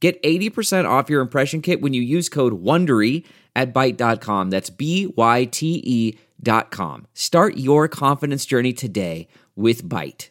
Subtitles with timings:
[0.00, 3.24] Get 80% off your impression kit when you use code WONDERY
[3.56, 4.50] at Byte.com.
[4.50, 7.06] That's B-Y-T-E dot com.
[7.14, 10.28] Start your confidence journey today with Byte.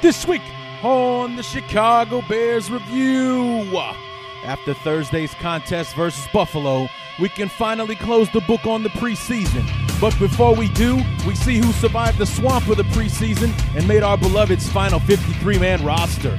[0.00, 0.40] This week
[0.82, 3.76] on the Chicago Bears Review.
[4.44, 6.88] After Thursday's contest versus Buffalo,
[7.20, 9.68] we can finally close the book on the preseason.
[10.00, 14.02] But before we do, we see who survived the swamp of the preseason and made
[14.02, 16.38] our beloved's final 53 man roster.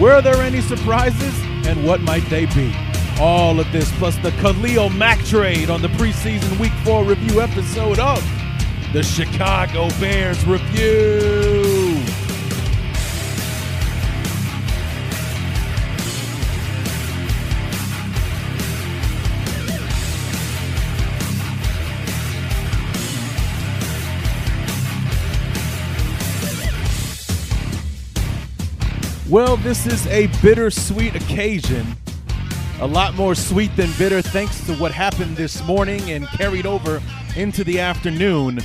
[0.00, 2.74] Were there any surprises, and what might they be?
[3.20, 7.98] All of this plus the Khalil Mack trade on the preseason Week 4 review episode
[7.98, 8.22] of
[8.92, 11.71] the Chicago Bears Review.
[29.32, 31.96] Well, this is a bittersweet occasion.
[32.82, 37.00] A lot more sweet than bitter thanks to what happened this morning and carried over
[37.34, 38.56] into the afternoon.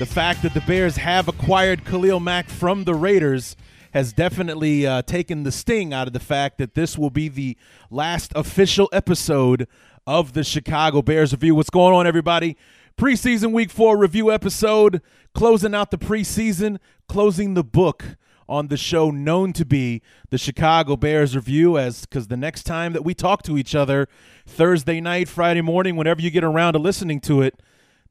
[0.00, 3.54] The fact that the Bears have acquired Khalil Mack from the Raiders
[3.92, 7.56] has definitely uh, taken the sting out of the fact that this will be the
[7.88, 9.68] last official episode
[10.04, 11.54] of the Chicago Bears review.
[11.54, 12.56] What's going on, everybody?
[12.96, 15.00] Preseason week four review episode,
[15.32, 18.16] closing out the preseason, closing the book
[18.48, 22.92] on the show known to be the Chicago Bears review as cuz the next time
[22.92, 24.08] that we talk to each other
[24.46, 27.60] Thursday night, Friday morning, whenever you get around to listening to it,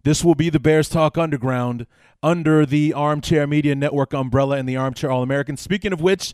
[0.03, 1.85] this will be the Bears Talk Underground
[2.23, 5.57] under the Armchair Media Network umbrella and the Armchair All American.
[5.57, 6.33] Speaking of which,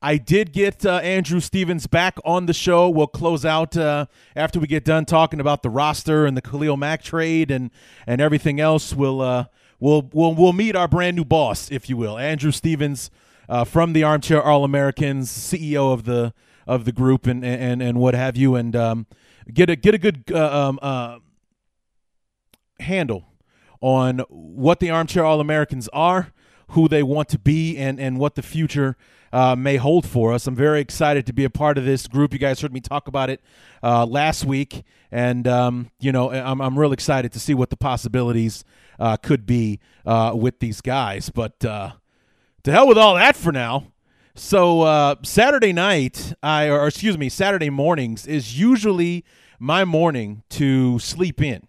[0.00, 2.88] I did get uh, Andrew Stevens back on the show.
[2.88, 4.06] We'll close out uh,
[4.36, 7.70] after we get done talking about the roster and the Khalil Mack trade and
[8.06, 8.94] and everything else.
[8.94, 9.46] We'll uh,
[9.80, 13.10] we'll we'll we'll meet our brand new boss, if you will, Andrew Stevens
[13.48, 16.32] uh, from the Armchair All Americans, CEO of the
[16.66, 19.06] of the group, and and and what have you, and um,
[19.52, 21.18] get a get a good uh, um, uh,
[22.80, 23.24] handle
[23.80, 26.32] on what the Armchair All Americans are,
[26.68, 28.96] who they want to be, and and what the future.
[29.30, 30.46] Uh, may hold for us.
[30.46, 32.32] I'm very excited to be a part of this group.
[32.32, 33.42] You guys heard me talk about it
[33.82, 37.76] uh, last week, and um, you know I'm I'm real excited to see what the
[37.76, 38.64] possibilities
[38.98, 41.28] uh, could be uh, with these guys.
[41.28, 41.92] But uh,
[42.64, 43.92] to hell with all that for now.
[44.34, 49.24] So uh, Saturday night, I or excuse me, Saturday mornings is usually
[49.58, 51.66] my morning to sleep in.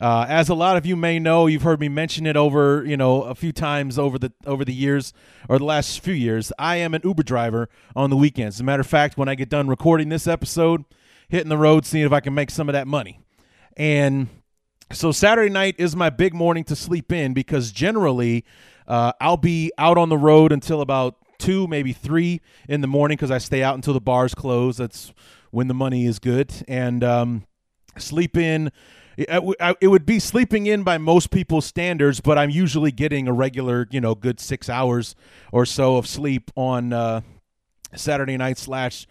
[0.00, 2.96] Uh, as a lot of you may know, you've heard me mention it over, you
[2.96, 5.12] know, a few times over the over the years
[5.48, 6.52] or the last few years.
[6.58, 8.56] I am an Uber driver on the weekends.
[8.56, 10.84] As a matter of fact, when I get done recording this episode,
[11.28, 13.20] hitting the road, seeing if I can make some of that money.
[13.76, 14.28] And
[14.92, 18.44] so Saturday night is my big morning to sleep in because generally
[18.88, 23.16] uh, I'll be out on the road until about two, maybe three in the morning
[23.16, 24.76] because I stay out until the bars close.
[24.76, 25.12] That's
[25.50, 26.52] when the money is good.
[26.68, 27.46] And um,
[27.96, 28.70] sleep in
[29.28, 33.86] it would be sleeping in by most people's standards, but I'm usually getting a regular,
[33.90, 35.14] you know, good six hours
[35.52, 37.20] or so of sleep on uh,
[37.94, 39.06] Saturday night slash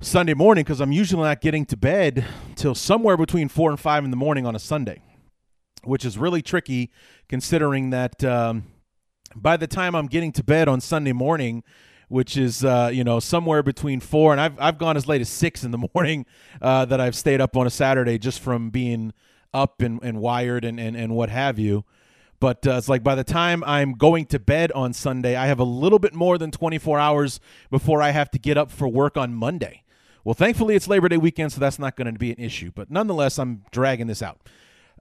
[0.00, 2.24] Sunday morning because I'm usually not getting to bed
[2.56, 5.02] till somewhere between four and five in the morning on a Sunday,
[5.82, 6.90] which is really tricky
[7.28, 8.64] considering that um,
[9.34, 11.62] by the time I'm getting to bed on Sunday morning,
[12.08, 15.28] which is uh, you know somewhere between four and I've I've gone as late as
[15.28, 16.26] six in the morning
[16.60, 19.12] uh, that I've stayed up on a Saturday just from being
[19.54, 21.84] up and, and wired and, and, and what have you.
[22.40, 25.60] But uh, it's like by the time I'm going to bed on Sunday, I have
[25.60, 27.40] a little bit more than 24 hours
[27.70, 29.83] before I have to get up for work on Monday.
[30.24, 32.70] Well, thankfully it's Labor Day weekend, so that's not going to be an issue.
[32.74, 34.40] But nonetheless, I'm dragging this out.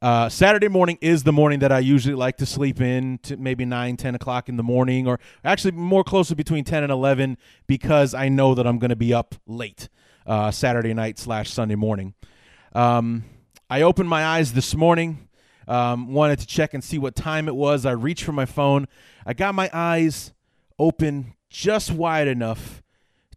[0.01, 3.63] Uh, Saturday morning is the morning that I usually like to sleep in to maybe
[3.63, 7.37] 9, 10 o'clock in the morning, or actually more closer between 10 and 11
[7.67, 9.87] because I know that I'm going to be up late
[10.27, 12.15] uh, Saturday night slash Sunday morning.
[12.75, 13.23] Um,
[13.69, 15.29] I opened my eyes this morning,
[15.69, 17.85] um, wanted to check and see what time it was.
[17.85, 18.89] I reached for my phone.
[19.25, 20.33] I got my eyes
[20.77, 22.83] open just wide enough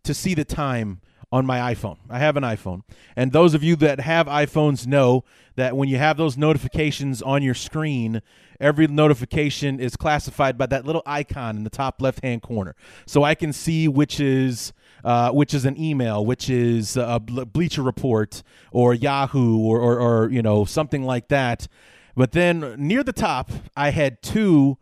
[0.03, 1.01] to see the time
[1.37, 1.99] on my iPhone.
[2.09, 2.83] I have an iPhone.
[3.15, 5.25] And those of you that have iPhones know
[5.57, 8.23] that when you have those notifications on your screen,
[8.59, 12.75] every notification is classified by that little icon in the top left hand corner.
[13.07, 14.73] So I can see which is
[15.05, 18.43] uh, which is an email, which is a Bleacher Report
[18.73, 21.69] or Yahoo or, or, or you know something like that.
[22.17, 24.79] But then near the top, I had two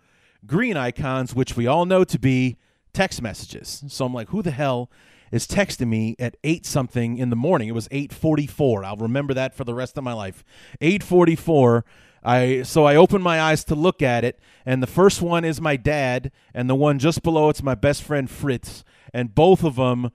[0.46, 2.56] green icons, which we all know to be
[2.92, 3.82] text messages.
[3.88, 4.88] So I'm like, who the hell
[5.34, 7.68] is texting me at 8 something in the morning?
[7.68, 8.84] It was 8:44.
[8.84, 10.44] I'll remember that for the rest of my life.
[10.80, 11.84] 8:44.
[12.22, 15.60] I so I open my eyes to look at it, and the first one is
[15.60, 19.76] my dad, and the one just below it's my best friend Fritz, and both of
[19.76, 20.10] them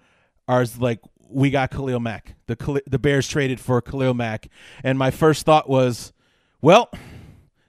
[0.47, 2.35] are like we got Khalil Mack.
[2.47, 4.47] The the Bears traded for Khalil Mack,
[4.83, 6.13] and my first thought was,
[6.61, 6.89] well,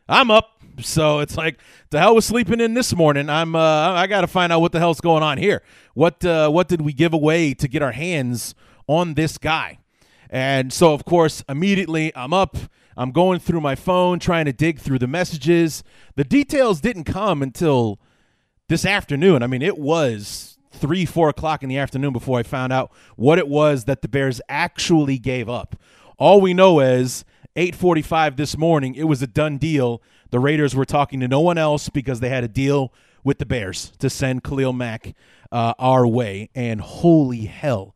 [0.08, 0.59] I'm up.
[0.78, 1.58] So it's like
[1.90, 3.28] the hell was sleeping in this morning.
[3.28, 5.62] I'm uh, I got to find out what the hell's going on here.
[5.94, 8.54] What uh, what did we give away to get our hands
[8.86, 9.78] on this guy?
[10.28, 12.56] And so of course immediately I'm up.
[12.96, 15.82] I'm going through my phone trying to dig through the messages.
[16.16, 17.98] The details didn't come until
[18.68, 19.42] this afternoon.
[19.42, 23.38] I mean, it was three, four o'clock in the afternoon before I found out what
[23.38, 25.76] it was that the Bears actually gave up.
[26.18, 27.24] All we know is
[27.56, 30.02] 8:45 this morning, it was a done deal.
[30.30, 32.92] The Raiders were talking to no one else because they had a deal
[33.24, 35.14] with the Bears to send Khalil Mack
[35.52, 36.50] uh, our way.
[36.54, 37.94] And holy hell,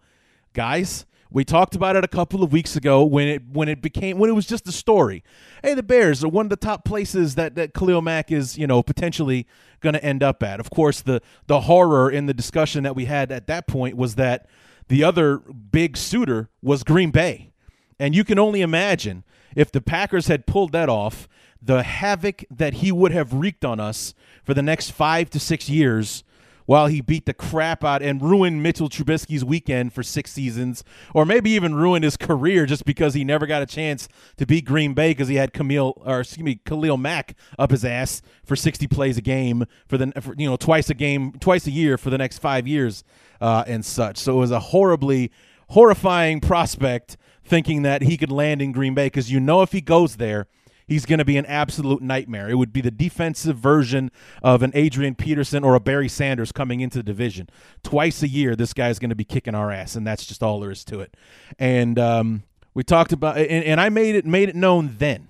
[0.52, 4.18] guys, we talked about it a couple of weeks ago when it when it became
[4.18, 5.24] when it was just a story.
[5.62, 8.66] Hey, the Bears are one of the top places that that Khalil Mack is, you
[8.66, 9.46] know, potentially
[9.80, 10.60] going to end up at.
[10.60, 14.14] Of course, the the horror in the discussion that we had at that point was
[14.14, 14.46] that
[14.88, 17.50] the other big suitor was Green Bay.
[17.98, 19.24] And you can only imagine
[19.56, 21.28] if the Packers had pulled that off,
[21.64, 24.14] the havoc that he would have wreaked on us
[24.44, 26.24] for the next five to six years
[26.66, 30.82] while he beat the crap out and ruined Mitchell Trubisky's weekend for six seasons,
[31.12, 34.08] or maybe even ruined his career just because he never got a chance
[34.38, 37.84] to beat Green Bay because he had Camille or excuse me Khalil Mack up his
[37.84, 41.66] ass for 60 plays a game for the for, you know twice a game twice
[41.66, 43.04] a year for the next five years
[43.40, 44.18] uh, and such.
[44.18, 45.30] So it was a horribly
[45.70, 49.82] horrifying prospect thinking that he could land in Green Bay because you know if he
[49.82, 50.46] goes there,
[50.86, 52.48] he's going to be an absolute nightmare.
[52.48, 54.10] It would be the defensive version
[54.42, 57.48] of an Adrian Peterson or a Barry Sanders coming into the division.
[57.82, 60.60] Twice a year, this guy's going to be kicking our ass, and that's just all
[60.60, 61.16] there is to it.
[61.58, 62.42] And um,
[62.74, 65.28] we talked about, and, and I made it made it known then.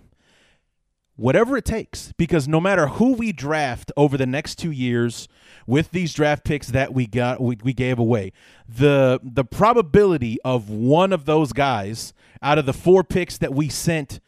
[1.16, 5.28] Whatever it takes, because no matter who we draft over the next two years,
[5.64, 8.32] with these draft picks that we got we, we gave away
[8.68, 12.12] the the probability of one of those guys
[12.42, 14.20] out of the four picks that we sent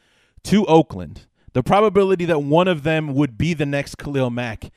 [0.46, 4.70] to Oakland the probability that one of them would be the next Khalil Mack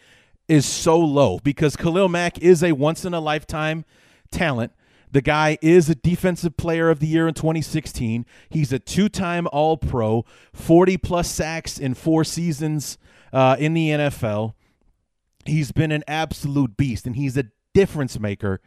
[0.47, 3.85] is so low because Khalil Mack is a once in a lifetime
[4.31, 4.71] talent
[5.11, 8.27] the guy is a defensive player of the year in 2016.
[8.47, 10.23] He's a two time All Pro,
[10.53, 12.99] 40 plus sacks in four seasons
[13.33, 14.53] uh, in the NFL
[15.49, 18.61] he's been an absolute beast and he's a difference maker.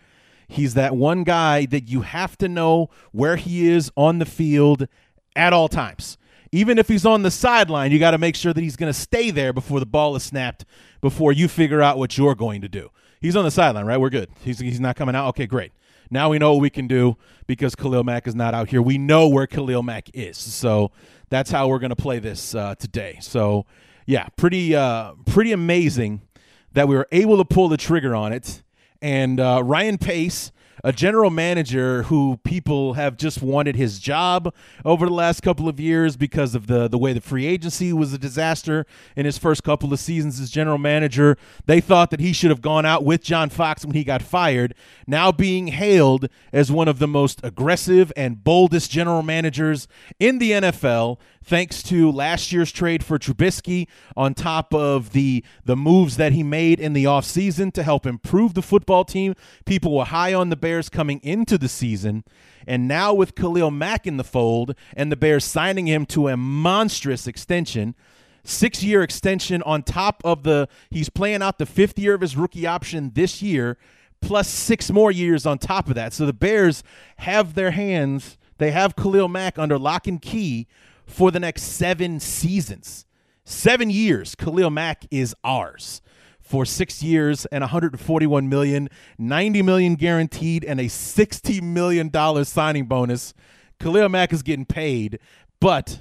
[0.49, 4.87] He's that one guy that you have to know where he is on the field
[5.34, 6.19] at all times.
[6.52, 8.99] Even if he's on the sideline, you got to make sure that he's going to
[8.99, 10.66] stay there before the ball is snapped
[11.00, 12.90] before you figure out what you're going to do.
[13.20, 13.99] He's on the sideline, right?
[13.99, 14.28] We're good.
[14.44, 15.28] He's, he's not coming out.
[15.28, 15.72] Okay, great.
[16.10, 17.16] Now we know what we can do
[17.46, 18.82] because Khalil Mack is not out here.
[18.82, 20.37] We know where Khalil Mack is.
[20.37, 20.90] So
[21.31, 23.16] that's how we're going to play this uh, today.
[23.22, 23.64] So,
[24.04, 26.20] yeah, pretty uh, pretty amazing
[26.72, 28.62] that we were able to pull the trigger on it.
[29.00, 30.52] And uh, Ryan Pace
[30.84, 34.52] a general manager who people have just wanted his job
[34.85, 38.12] over the last couple of years because of the the way the free agency was
[38.12, 38.85] a disaster
[39.16, 41.37] in his first couple of seasons as general manager.
[41.66, 44.75] They thought that he should have gone out with John Fox when he got fired.
[45.06, 49.87] Now being hailed as one of the most aggressive and boldest general managers
[50.18, 55.76] in the NFL thanks to last year's trade for Trubisky on top of the the
[55.76, 59.34] moves that he made in the offseason to help improve the football team.
[59.64, 62.25] People were high on the Bears coming into the season.
[62.66, 66.37] And now with Khalil Mack in the fold and the Bears signing him to a
[66.37, 67.94] monstrous extension,
[68.44, 72.37] six year extension on top of the, he's playing out the fifth year of his
[72.37, 73.78] rookie option this year,
[74.20, 76.12] plus six more years on top of that.
[76.12, 76.84] So the Bears
[77.18, 80.68] have their hands, they have Khalil Mack under lock and key
[81.12, 83.04] for the next seven seasons.
[83.45, 86.00] Seven years, Khalil Mack is ours
[86.40, 88.88] for six years and 141 million,
[89.19, 93.35] 90 million guaranteed, and a 60 million dollar signing bonus.
[93.78, 95.19] Khalil Mack is getting paid,
[95.61, 96.00] but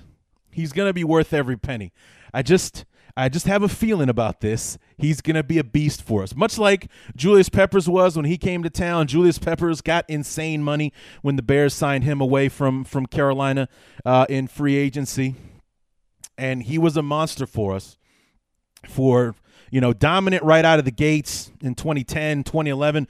[0.52, 1.92] he's gonna be worth every penny.
[2.34, 4.78] I just I just have a feeling about this.
[4.98, 6.36] He's going to be a beast for us.
[6.36, 9.08] Much like Julius Peppers was when he came to town.
[9.08, 13.68] Julius Peppers got insane money when the Bears signed him away from, from Carolina
[14.06, 15.36] uh, in free agency.
[16.38, 17.98] And he was a monster for us
[18.88, 19.36] for,
[19.70, 23.08] you know, dominant right out of the gates in 2010, 2011.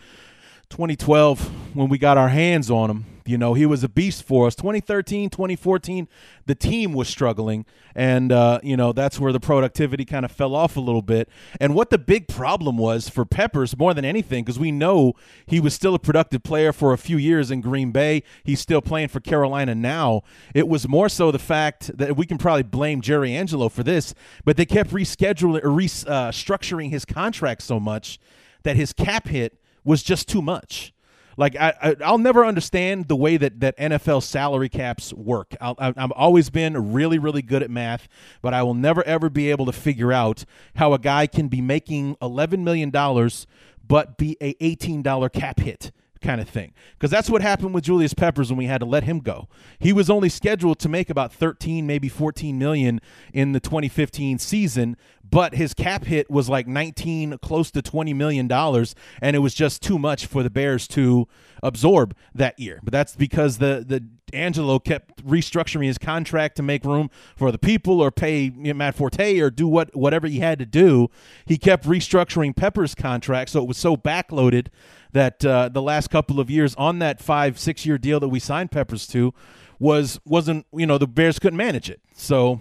[0.72, 3.06] 2012 when we got our hands on him.
[3.26, 4.56] You know, he was a beast for us.
[4.56, 6.08] 2013, 2014,
[6.46, 7.66] the team was struggling.
[7.94, 11.30] And, uh, you know, that's where the productivity kind of fell off a little bit.
[11.60, 15.14] And what the big problem was for Peppers more than anything, because we know
[15.46, 18.24] he was still a productive player for a few years in Green Bay.
[18.44, 20.22] He's still playing for Carolina now.
[20.56, 24.14] It was more so the fact that we can probably blame Jerry Angelo for this,
[24.46, 28.20] but they kept rescheduling or restructuring uh, his contract so much
[28.64, 30.94] that his cap hit was just too much.
[31.38, 35.56] Like I, I will never understand the way that that NFL salary caps work.
[35.60, 38.08] i have always been really really good at math,
[38.42, 40.46] but I will never ever be able to figure out
[40.76, 43.48] how a guy can be making eleven million dollars
[43.88, 46.74] but be a eighteen dollar cap hit kind of thing.
[46.94, 49.48] Because that's what happened with Julius Peppers when we had to let him go.
[49.80, 53.02] He was only scheduled to make about 13, maybe 14 million
[53.34, 54.96] in the 2015 season,
[55.32, 59.54] but his cap hit was like 19, close to 20 million dollars, and it was
[59.54, 61.28] just too much for the Bears to
[61.64, 62.80] absorb that year.
[62.84, 67.58] But that's because the the Angelo kept restructuring his contract to make room for the
[67.58, 71.10] people or pay Matt Forte or do what whatever he had to do.
[71.46, 74.68] He kept restructuring Pepper's contract, so it was so backloaded
[75.14, 78.40] that uh, the last couple of years on that five six year deal that we
[78.40, 79.34] signed Peppers to
[79.80, 82.60] was wasn't you know the Bears couldn't manage it, so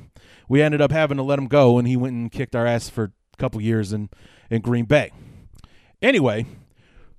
[0.50, 2.88] we ended up having to let him go, and he went and kicked our ass
[2.88, 4.10] for a couple years in
[4.50, 5.12] in Green Bay.
[6.02, 6.44] Anyway,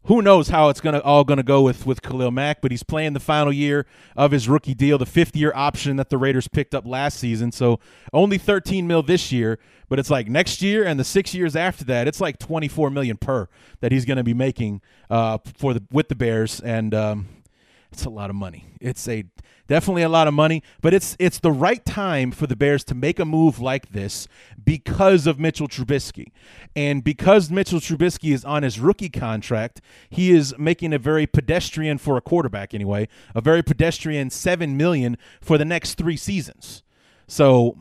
[0.03, 3.13] who knows how it's gonna all gonna go with with Khalil Mack, but he's playing
[3.13, 3.85] the final year
[4.17, 7.53] of his rookie deal, the fifth year option that the Raiders picked up last season.
[7.53, 7.79] So
[8.11, 11.85] only 13 mil this year, but it's like next year and the six years after
[11.85, 13.47] that, it's like 24 million per
[13.79, 17.27] that he's gonna be making uh, for the with the Bears, and um,
[17.91, 18.65] it's a lot of money.
[18.79, 19.25] It's a
[19.67, 22.95] definitely a lot of money, but it's it's the right time for the Bears to
[22.95, 24.27] make a move like this
[24.63, 26.31] because of Mitchell Trubisky.
[26.75, 31.97] And because Mitchell Trubisky is on his rookie contract, he is making a very pedestrian
[31.97, 36.83] for a quarterback anyway, a very pedestrian 7 million for the next 3 seasons.
[37.27, 37.77] So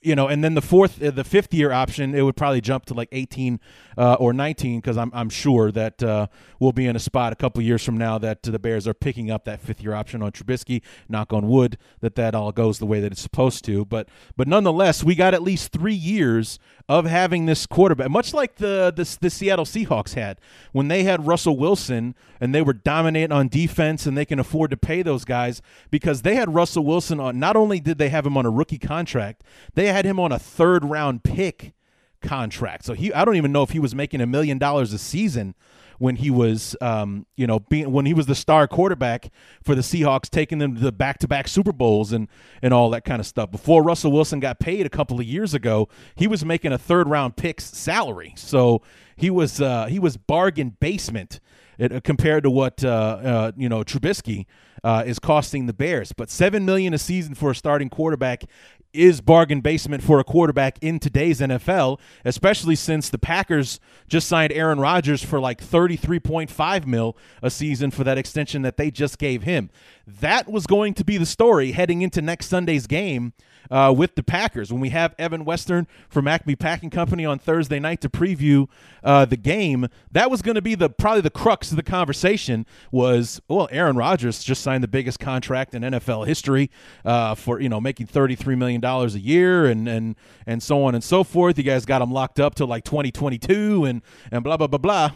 [0.00, 2.86] you know, and then the fourth, uh, the fifth year option, it would probably jump
[2.86, 3.58] to like 18
[3.96, 6.28] uh, or 19 because I'm, I'm sure that uh,
[6.60, 9.30] we'll be in a spot a couple years from now that the Bears are picking
[9.30, 10.82] up that fifth year option on Trubisky.
[11.08, 13.84] Knock on wood that that all goes the way that it's supposed to.
[13.84, 16.58] But but nonetheless, we got at least three years
[16.88, 20.40] of having this quarterback, much like the, the the Seattle Seahawks had
[20.72, 24.70] when they had Russell Wilson and they were dominating on defense and they can afford
[24.70, 27.38] to pay those guys because they had Russell Wilson on.
[27.38, 30.38] Not only did they have him on a rookie contract, they had him on a
[30.38, 31.74] third round pick
[32.22, 32.84] contract.
[32.86, 35.54] So he I don't even know if he was making a million dollars a season
[35.98, 39.30] when he was um, you know being when he was the star quarterback
[39.62, 42.28] for the Seahawks taking them to the back-to-back Super Bowls and
[42.62, 43.50] and all that kind of stuff.
[43.50, 47.08] Before Russell Wilson got paid a couple of years ago, he was making a third
[47.08, 48.32] round picks salary.
[48.36, 48.82] So
[49.16, 51.40] he was uh, he was bargain basement
[51.80, 54.46] uh, compared to what uh, uh, you know Trubisky
[54.84, 56.12] uh, is costing the Bears.
[56.12, 58.44] But seven million a season for a starting quarterback
[58.92, 64.52] is bargain basement for a quarterback in today's NFL, especially since the Packers just signed
[64.52, 69.42] Aaron Rodgers for like 33.5 mil a season for that extension that they just gave
[69.42, 69.70] him.
[70.08, 73.34] That was going to be the story heading into next Sunday's game
[73.70, 74.72] uh, with the Packers.
[74.72, 78.68] When we have Evan Western from Acme Packing Company on Thursday night to preview
[79.04, 82.64] uh, the game, that was going to be the probably the crux of the conversation.
[82.90, 86.70] Was well, Aaron Rodgers just signed the biggest contract in NFL history
[87.04, 90.84] uh, for you know making thirty three million dollars a year and and and so
[90.84, 91.58] on and so forth.
[91.58, 94.00] You guys got him locked up till like twenty twenty two and
[94.30, 95.10] and blah blah blah blah.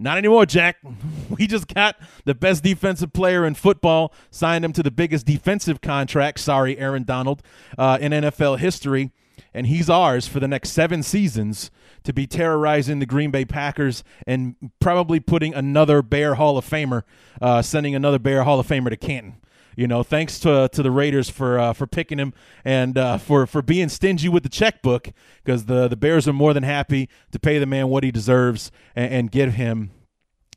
[0.00, 0.78] Not anymore, Jack.
[1.30, 5.80] We just got the best defensive player in football, signed him to the biggest defensive
[5.80, 7.40] contract, sorry, Aaron Donald,
[7.78, 9.10] uh, in NFL history.
[9.54, 11.70] And he's ours for the next seven seasons
[12.02, 17.04] to be terrorizing the Green Bay Packers and probably putting another Bear Hall of Famer,
[17.40, 19.36] uh, sending another Bear Hall of Famer to Canton.
[19.80, 22.34] You know, thanks to to the Raiders for uh, for picking him
[22.66, 25.08] and uh, for for being stingy with the checkbook
[25.42, 28.70] because the the Bears are more than happy to pay the man what he deserves
[28.94, 29.90] and, and give him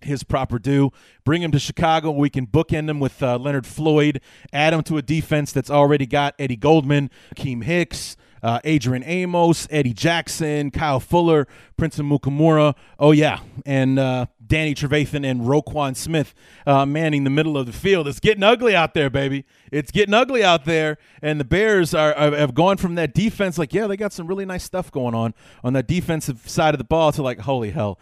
[0.01, 0.91] his proper due.
[1.23, 2.11] Bring him to Chicago.
[2.11, 4.19] We can bookend him with uh, Leonard Floyd.
[4.51, 9.69] Add him to a defense that's already got Eddie Goldman, Akiem Hicks, uh, Adrian Amos,
[9.71, 12.75] Eddie Jackson, Kyle Fuller, Prince Amukamara.
[12.99, 13.39] Oh, yeah.
[13.65, 16.35] And uh, Danny Trevathan and Roquan Smith
[16.67, 18.07] uh, manning the middle of the field.
[18.07, 19.45] It's getting ugly out there, baby.
[19.71, 20.99] It's getting ugly out there.
[21.23, 24.27] And the Bears are, are have gone from that defense, like, yeah, they got some
[24.27, 25.33] really nice stuff going on
[25.63, 27.97] on that defensive side of the ball to like, holy hell,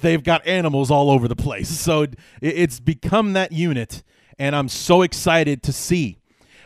[0.00, 1.68] they've got animals all over the place.
[1.68, 2.06] So
[2.40, 4.04] it's become that unit.
[4.38, 6.18] And I'm so excited to see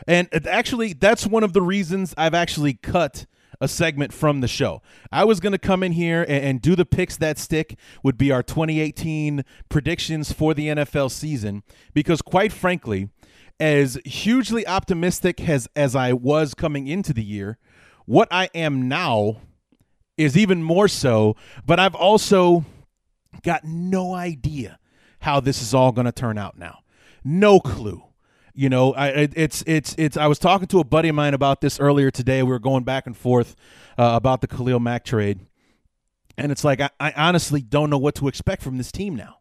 [0.06, 3.26] and actually, that's one of the reasons I've actually cut
[3.60, 4.82] a segment from the show.
[5.10, 8.16] I was going to come in here and, and, do the picks that stick, would
[8.16, 11.62] be our 2018 predictions for the NFL season,
[11.94, 13.08] because quite frankly,
[13.60, 17.58] as hugely optimistic as, as I was coming into the year,
[18.06, 19.38] what I am now
[20.16, 22.64] is even more so, but I've also
[23.42, 24.78] got no idea
[25.20, 26.80] how this is all going to turn out now.
[27.24, 28.02] No clue.
[28.54, 30.16] You know, I, it's it's it's.
[30.16, 32.42] I was talking to a buddy of mine about this earlier today.
[32.42, 33.56] We were going back and forth
[33.96, 35.40] uh, about the Khalil Mack trade,
[36.36, 39.38] and it's like I, I, honestly don't know what to expect from this team now.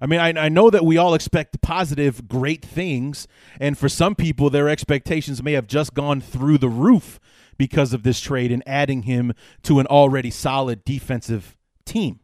[0.00, 3.28] I mean, I, I know that we all expect positive, great things,
[3.60, 7.20] and for some people, their expectations may have just gone through the roof
[7.58, 9.34] because of this trade and adding him
[9.64, 12.20] to an already solid defensive team.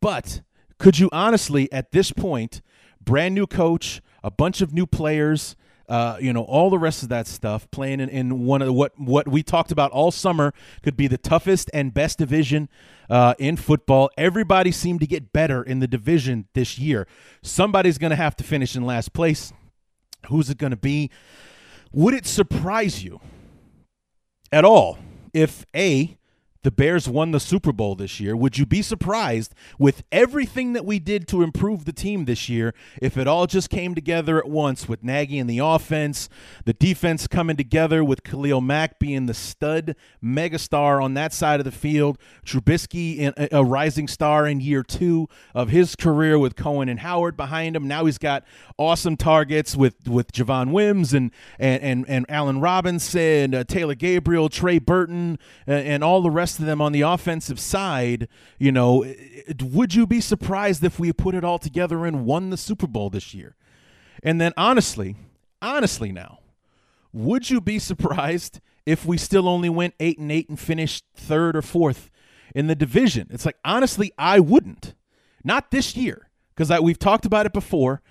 [0.00, 0.42] But
[0.78, 2.62] could you honestly, at this point,
[3.00, 5.54] brand new coach, a bunch of new players,
[5.86, 8.72] uh, you know, all the rest of that stuff, playing in, in one of the,
[8.72, 12.70] what what we talked about all summer could be the toughest and best division
[13.10, 14.10] uh, in football.
[14.16, 17.06] Everybody seemed to get better in the division this year.
[17.42, 19.52] Somebody's going to have to finish in last place.
[20.28, 21.10] Who's it going to be?
[21.92, 23.20] Would it surprise you
[24.50, 24.98] at all
[25.34, 26.16] if a
[26.64, 28.34] the Bears won the Super Bowl this year.
[28.34, 32.74] Would you be surprised with everything that we did to improve the team this year
[33.00, 36.30] if it all just came together at once with Nagy and the offense,
[36.64, 39.94] the defense coming together with Khalil Mack being the stud
[40.24, 45.68] megastar on that side of the field, Trubisky a rising star in year two of
[45.68, 47.86] his career with Cohen and Howard behind him.
[47.86, 48.42] Now he's got
[48.78, 54.48] awesome targets with with Javon Wims and and and, and Allen Robinson, uh, Taylor Gabriel,
[54.48, 59.04] Trey Burton, uh, and all the rest them on the offensive side, you know,
[59.60, 63.10] would you be surprised if we put it all together and won the Super Bowl
[63.10, 63.56] this year?
[64.22, 65.16] And then honestly,
[65.60, 66.40] honestly now,
[67.12, 71.56] would you be surprised if we still only went 8 and 8 and finished third
[71.56, 72.10] or fourth
[72.54, 73.28] in the division?
[73.30, 74.94] It's like honestly, I wouldn't.
[75.44, 78.02] Not this year because we've talked about it before.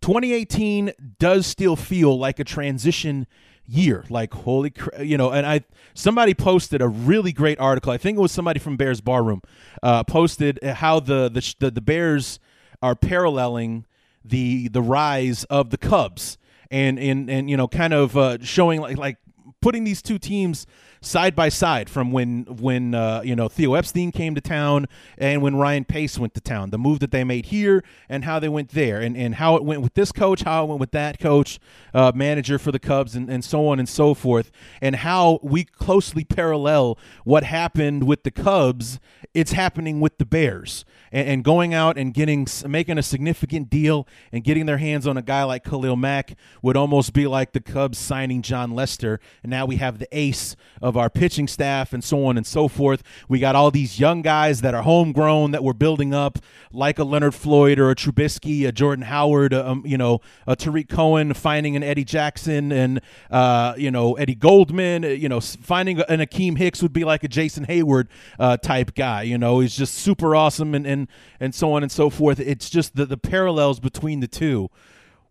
[0.00, 3.26] 2018 does still feel like a transition
[3.66, 4.04] year.
[4.08, 5.30] Like holy, cr- you know.
[5.30, 5.62] And I
[5.94, 7.92] somebody posted a really great article.
[7.92, 9.42] I think it was somebody from Bears Barroom
[9.82, 12.38] uh, posted how the, the the the Bears
[12.82, 13.86] are paralleling
[14.24, 16.38] the the rise of the Cubs
[16.70, 19.18] and and and you know kind of uh, showing like like
[19.60, 20.66] putting these two teams
[21.02, 24.86] side by side from when when uh, you know Theo Epstein came to town
[25.18, 26.70] and when Ryan Pace went to town.
[26.70, 29.64] The move that they made here and how they went there, and, and how it
[29.64, 31.58] went with this coach, how it went with that coach,
[31.92, 35.64] uh, manager for the Cubs, and, and so on and so forth, and how we
[35.64, 38.98] closely parallel what happened with the Cubs.
[39.34, 44.06] It's happening with the Bears and, and going out and getting making a significant deal
[44.32, 47.60] and getting their hands on a guy like Khalil Mack would almost be like the
[47.60, 52.02] Cubs signing Jon Lester, and now we have the ace of our pitching staff and
[52.02, 53.02] so on and so forth.
[53.28, 56.38] We got all these young guys that are homegrown that we're building up,
[56.72, 60.88] like a Leonard Floyd or a Trubisky, a Jordan Howard, um, you know, a Tarik
[60.88, 63.00] Cohen, finding an Eddie Jackson and
[63.30, 67.28] uh, you know Eddie Goldman, you know, finding an Akiem Hicks would be like a
[67.28, 69.22] Jason Heyward uh, type guy.
[69.22, 71.08] You know, he's just super awesome and and
[71.40, 72.40] and so on and so forth.
[72.40, 74.70] It's just the the parallels between the two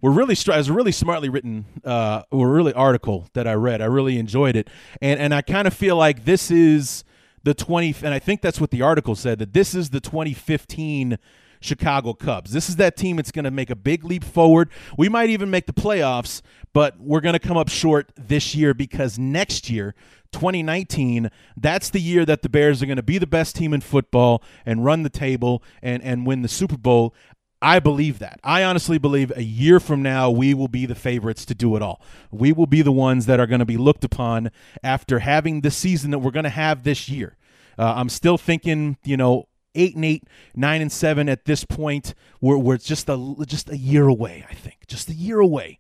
[0.01, 3.81] were really it was a really smartly written uh were really article that I read.
[3.81, 4.69] I really enjoyed it.
[5.01, 7.03] And and I kind of feel like this is
[7.43, 11.17] the 20 and I think that's what the article said that this is the 2015
[11.61, 12.51] Chicago Cubs.
[12.51, 14.69] This is that team that's going to make a big leap forward.
[14.97, 16.41] We might even make the playoffs,
[16.73, 19.93] but we're going to come up short this year because next year
[20.33, 23.81] 2019, that's the year that the Bears are going to be the best team in
[23.81, 27.13] football and run the table and, and win the Super Bowl.
[27.61, 28.39] I believe that.
[28.43, 31.81] I honestly believe a year from now, we will be the favorites to do it
[31.81, 32.01] all.
[32.31, 34.49] We will be the ones that are going to be looked upon
[34.83, 37.37] after having the season that we're going to have this year.
[37.77, 40.23] Uh, I'm still thinking, you know, eight and eight,
[40.55, 42.15] nine and seven at this point.
[42.41, 44.45] We're, we're just a just a year away.
[44.49, 45.79] I think just a year away.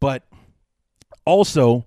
[0.00, 0.24] But
[1.24, 1.86] also,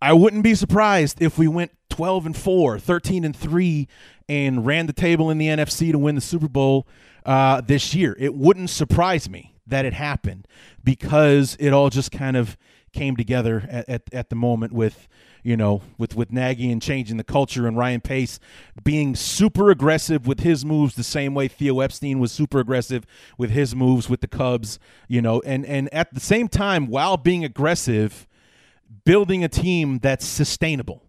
[0.00, 3.88] I wouldn't be surprised if we went 12 and 4, 13 and 3
[4.28, 6.86] and ran the table in the NFC to win the Super Bowl
[7.24, 8.16] uh, this year.
[8.18, 10.46] It wouldn't surprise me that it happened
[10.82, 12.56] because it all just kind of
[12.92, 15.08] came together at, at, at, the moment with
[15.42, 18.40] you know with with Nagy and changing the culture and Ryan Pace
[18.82, 23.04] being super aggressive with his moves the same way Theo Epstein was super aggressive
[23.36, 27.16] with his moves with the Cubs you know and and at the same time while
[27.16, 28.26] being aggressive
[29.04, 31.04] building a team that's sustainable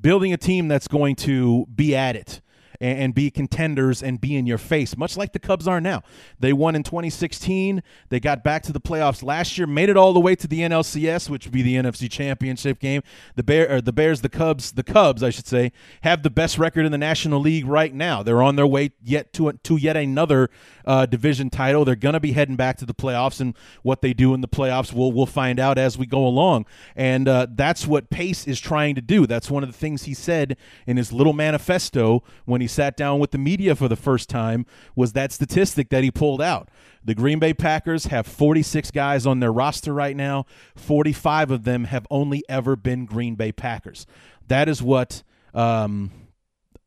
[0.00, 2.40] building a team that's going to be at it
[2.82, 6.02] and, and be contenders and be in your face, much like the Cubs are now.
[6.38, 7.82] They won in 2016.
[8.10, 10.60] They got back to the playoffs last year, made it all the way to the
[10.60, 13.02] NLCS, which would be the NFC Championship game.
[13.36, 16.84] The Bear, the Bears, the Cubs, the Cubs, I should say, have the best record
[16.84, 18.22] in the National League right now.
[18.22, 20.50] They're on their way yet to to yet another
[20.84, 21.84] uh, division title.
[21.84, 24.92] They're to be heading back to the playoffs, and what they do in the playoffs,
[24.92, 26.66] we'll we'll find out as we go along.
[26.96, 29.26] And uh, that's what Pace is trying to do.
[29.26, 33.18] That's one of the things he said in his little manifesto when he sat down
[33.18, 34.66] with the media for the first time.
[34.96, 36.68] Was that statistic that he pulled out?
[37.04, 40.46] The Green Bay Packers have 46 guys on their roster right now.
[40.76, 44.06] 45 of them have only ever been Green Bay Packers.
[44.48, 45.22] That is what.
[45.54, 46.10] Um,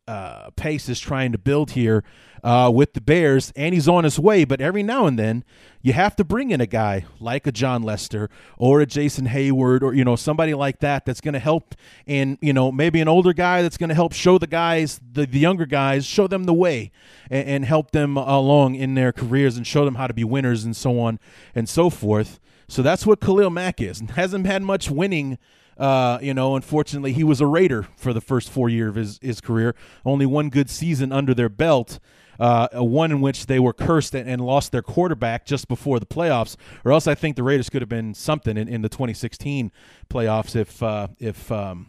[0.08, 2.04] uh, Pace is trying to build here
[2.44, 4.46] uh, with the Bears, and he's on his way.
[4.46, 5.44] But every now and then,
[5.82, 9.82] you have to bring in a guy like a Jon Lester or a Jason Heyward
[9.82, 11.74] or you know somebody like that that's going to help,
[12.06, 15.26] and you know maybe an older guy that's going to help show the guys, the,
[15.26, 16.92] the younger guys, show them the way
[17.30, 20.64] and, and help them along in their careers and show them how to be winners
[20.64, 21.20] and so on
[21.56, 22.40] and so forth.
[22.68, 24.00] So that's what Khalil Mack is.
[24.16, 25.38] Hasn't had much winning
[25.78, 29.20] uh, you know, unfortunately, he was a Raider for the first four years of his,
[29.22, 29.76] his career.
[30.06, 32.00] Only one good season under their belt.
[32.38, 36.06] Uh, one in which they were cursed and, and, lost their quarterback just before the
[36.06, 39.72] playoffs, or else I think the Raiders could have been something in, in the 2016
[40.10, 41.88] playoffs if uh, if um,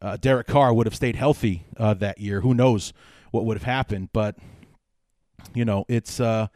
[0.00, 2.42] uh, Derek Carr would have stayed healthy uh, that year.
[2.42, 2.92] Who knows
[3.32, 4.10] what would have happened?
[4.12, 4.36] But
[5.54, 6.46] you know, it's uh,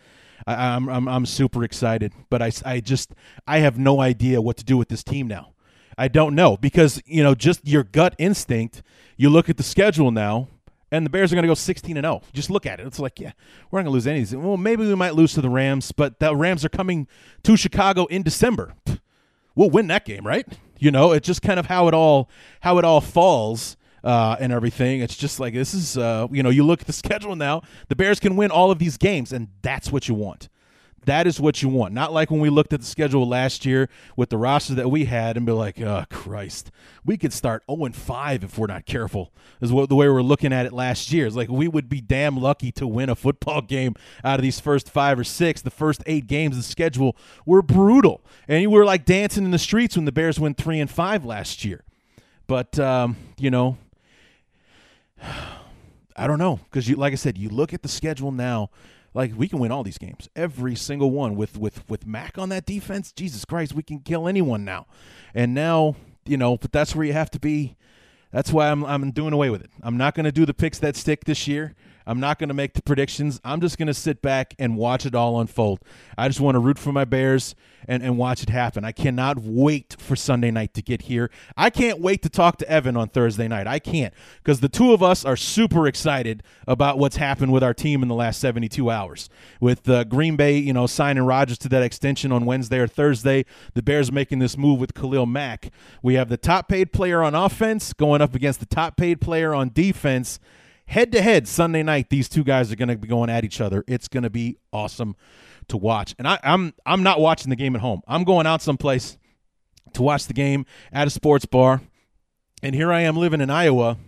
[0.47, 3.14] I, I'm, I'm I'm super excited, but I I just
[3.49, 5.55] I have no idea what to do with this team now.
[5.99, 8.83] I don't know because you know just your gut instinct.
[9.17, 10.47] You look at the schedule now,
[10.93, 12.23] and the Bears are going to go 16 and 0.
[12.33, 12.87] Just look at it.
[12.87, 13.33] It's like, yeah,
[13.71, 14.41] we're not going to lose any.
[14.41, 17.09] Well, maybe we might lose to the Rams, but the Rams are coming
[17.43, 18.75] to Chicago in December.
[19.55, 20.47] We'll win that game, right?
[20.79, 22.31] You know, it's just kind of how it all
[22.61, 23.77] how it all falls.
[24.05, 25.01] Uh, and everything.
[25.01, 27.63] It's just like this is, uh, you know, you look at the schedule now.
[27.89, 30.49] The Bears can win all of these games, and that's what you want.
[31.05, 31.95] That is what you want.
[31.95, 35.07] Not like when we looked at the schedule last year with the roster that we
[35.07, 36.71] had and be like, oh, Christ,
[37.05, 40.53] we could start 0 5 if we're not careful, is what the way we're looking
[40.53, 41.27] at it last year.
[41.27, 44.61] It's like we would be damn lucky to win a football game out of these
[44.61, 45.63] first five or six.
[45.63, 48.21] The first eight games of the schedule were brutal.
[48.47, 51.25] And you were like dancing in the streets when the Bears went 3 and 5
[51.25, 51.85] last year.
[52.47, 53.79] But, um, you know,
[56.17, 56.61] I don't know.
[56.65, 58.71] Because, you, like I said, you look at the schedule now
[59.14, 62.49] like we can win all these games, every single one with with with Mack on
[62.51, 63.12] that defense.
[63.12, 64.87] Jesus Christ, we can kill anyone now.
[65.35, 67.77] And now, you know, but that's where you have to be.
[68.33, 69.71] That's why I'm I'm doing away with it.
[69.83, 71.75] I'm not going to do the picks that stick this year.
[72.09, 73.38] I'm not going to make the predictions.
[73.44, 75.81] I'm just going to sit back and watch it all unfold.
[76.16, 77.55] I just want to root for my Bears
[77.87, 78.83] and, and watch it happen.
[78.83, 81.31] I cannot wait for Sunday night to get here.
[81.55, 83.66] I can't wait to talk to Evan on Thursday night.
[83.66, 87.75] I can't because the two of us are super excited about what's happened with our
[87.75, 89.29] team in the last 72 hours.
[89.61, 93.44] With uh, Green Bay, you know, signing Rodgers to that extension on Wednesday or Thursday,
[93.75, 95.71] the Bears making this move with Khalil Mack.
[96.03, 99.53] We have the top paid player on offense going up against the top paid player
[99.53, 100.40] on defense
[100.88, 102.11] head to head Sunday night.
[102.11, 103.85] These two guys are going to be going at each other.
[103.87, 105.16] It's going to be awesome
[105.68, 106.14] to watch.
[106.18, 108.01] And I, I'm I'm not watching the game at home.
[108.09, 109.16] I'm going out someplace
[109.92, 111.83] to watch the game at a sports bar.
[112.62, 113.98] And here I am living in Iowa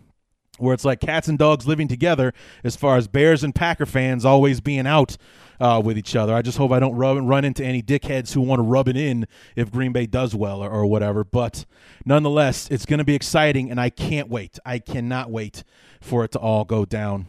[0.60, 2.32] where it's like cats and dogs living together
[2.64, 5.16] as far as Bears and Packer fans always being out
[5.60, 6.34] uh, with each other.
[6.34, 8.96] I just hope I don't rub, run into any dickheads who want to rub it
[8.96, 11.22] in if Green Bay does well or, or whatever.
[11.22, 11.66] But
[12.04, 14.58] nonetheless, it's going to be exciting, and I can't wait.
[14.64, 15.62] I cannot wait
[16.00, 17.26] for it to all go down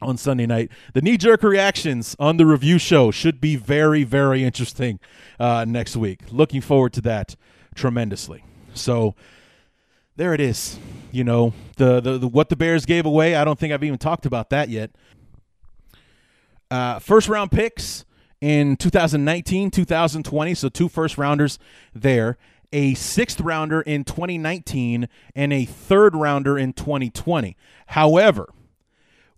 [0.00, 0.70] on Sunday night.
[0.94, 5.00] The knee jerk reactions on the review show should be very, very interesting
[5.38, 6.20] uh, next week.
[6.30, 7.36] Looking forward to that
[7.74, 8.44] tremendously.
[8.74, 9.14] So
[10.16, 10.78] there it is.
[11.10, 13.34] You know, the, the, the what the Bears gave away.
[13.34, 14.90] I don't think I've even talked about that yet.
[16.70, 18.04] Uh, first round picks
[18.40, 20.54] in 2019, 2020.
[20.54, 21.58] So two first rounders
[21.94, 22.36] there.
[22.70, 27.56] A sixth rounder in 2019 and a third rounder in 2020.
[27.86, 28.52] However,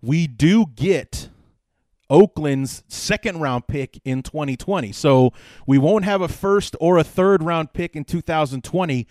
[0.03, 1.29] we do get
[2.11, 4.91] Oakland's second round pick in 2020.
[4.91, 5.33] So
[5.67, 9.07] we won't have a first or a third round pick in 2020,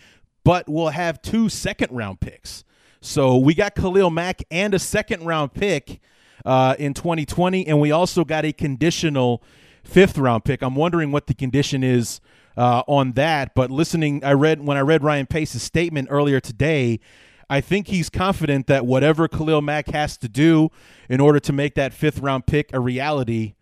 [0.50, 2.64] but we'll have two second round picks.
[3.02, 6.02] So we got Khalil Mack and a second round pick
[6.44, 9.44] uh, in 2020, and we also got a conditional
[9.84, 10.64] fifth round pick.
[10.64, 12.20] I'm wondering what the condition is
[12.58, 13.54] uh, on that.
[13.54, 17.00] But listening, I read when I read Ryan Pace's statement earlier today.
[17.48, 20.72] I think he's confident that whatever Khalil Mack has to do
[21.08, 23.54] in order to make that fifth round pick a reality,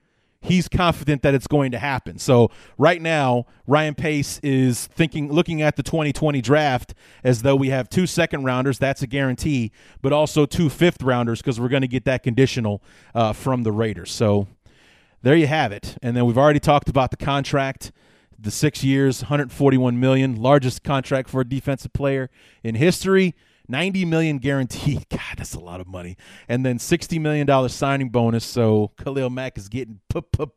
[0.41, 2.19] he's confident that it's going to happen.
[2.19, 7.69] So right now, Ryan Pace is thinking, looking at the 2020 draft as though we
[7.69, 8.79] have two second rounders.
[8.79, 9.71] That's a guarantee,
[10.01, 12.81] but also two fifth rounders because we're going to get that conditional
[13.13, 14.11] uh, from the Raiders.
[14.11, 14.47] So
[15.21, 15.97] there you have it.
[16.01, 17.91] And then we've already talked about the contract.
[18.39, 22.29] The six years, 141 million, largest contract for a defensive player
[22.63, 23.33] in history.
[23.67, 25.07] 90 million guaranteed.
[25.09, 26.17] God, that's a lot of money.
[26.47, 28.45] And then 60 million dollar signing bonus.
[28.45, 29.99] So Khalil Mack is getting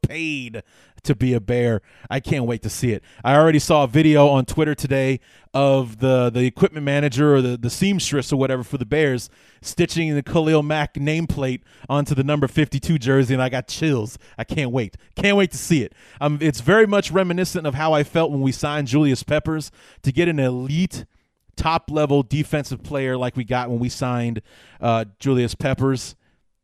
[0.02, 0.62] paid
[1.02, 1.82] to be a bear.
[2.08, 3.02] I can't wait to see it.
[3.24, 5.20] I already saw a video on Twitter today
[5.52, 9.28] of the the equipment manager or the, the seamstress or whatever for the Bears
[9.62, 14.18] stitching the Khalil Mack nameplate onto the number 52 jersey, and I got chills.
[14.38, 14.96] I can't wait.
[15.16, 15.92] Can't wait to see it.
[16.20, 19.70] Um, it's very much reminiscent of how I felt when we signed Julius Peppers
[20.02, 21.04] to get an elite–
[21.60, 24.40] top level defensive player like we got when we signed
[24.80, 26.16] uh, Julius Peppers.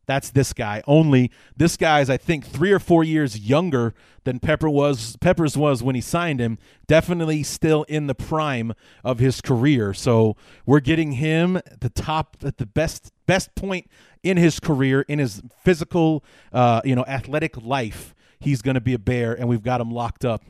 [0.07, 0.83] That's this guy.
[0.87, 3.93] Only this guy is, I think, three or four years younger
[4.25, 5.17] than Pepper was.
[5.17, 6.59] Peppers was when he signed him.
[6.87, 8.73] Definitely still in the prime
[9.05, 9.93] of his career.
[9.93, 13.91] So we're getting him at the top, at the best best point
[14.23, 18.15] in his career, in his physical, uh, you know, athletic life.
[18.39, 20.45] He's going to be a bear, and we've got him locked up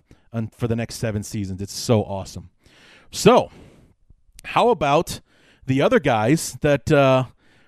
[0.52, 1.62] for the next seven seasons.
[1.62, 2.50] It's so awesome.
[3.10, 3.50] So
[4.46, 5.20] how about
[5.66, 7.24] the other guys that uh,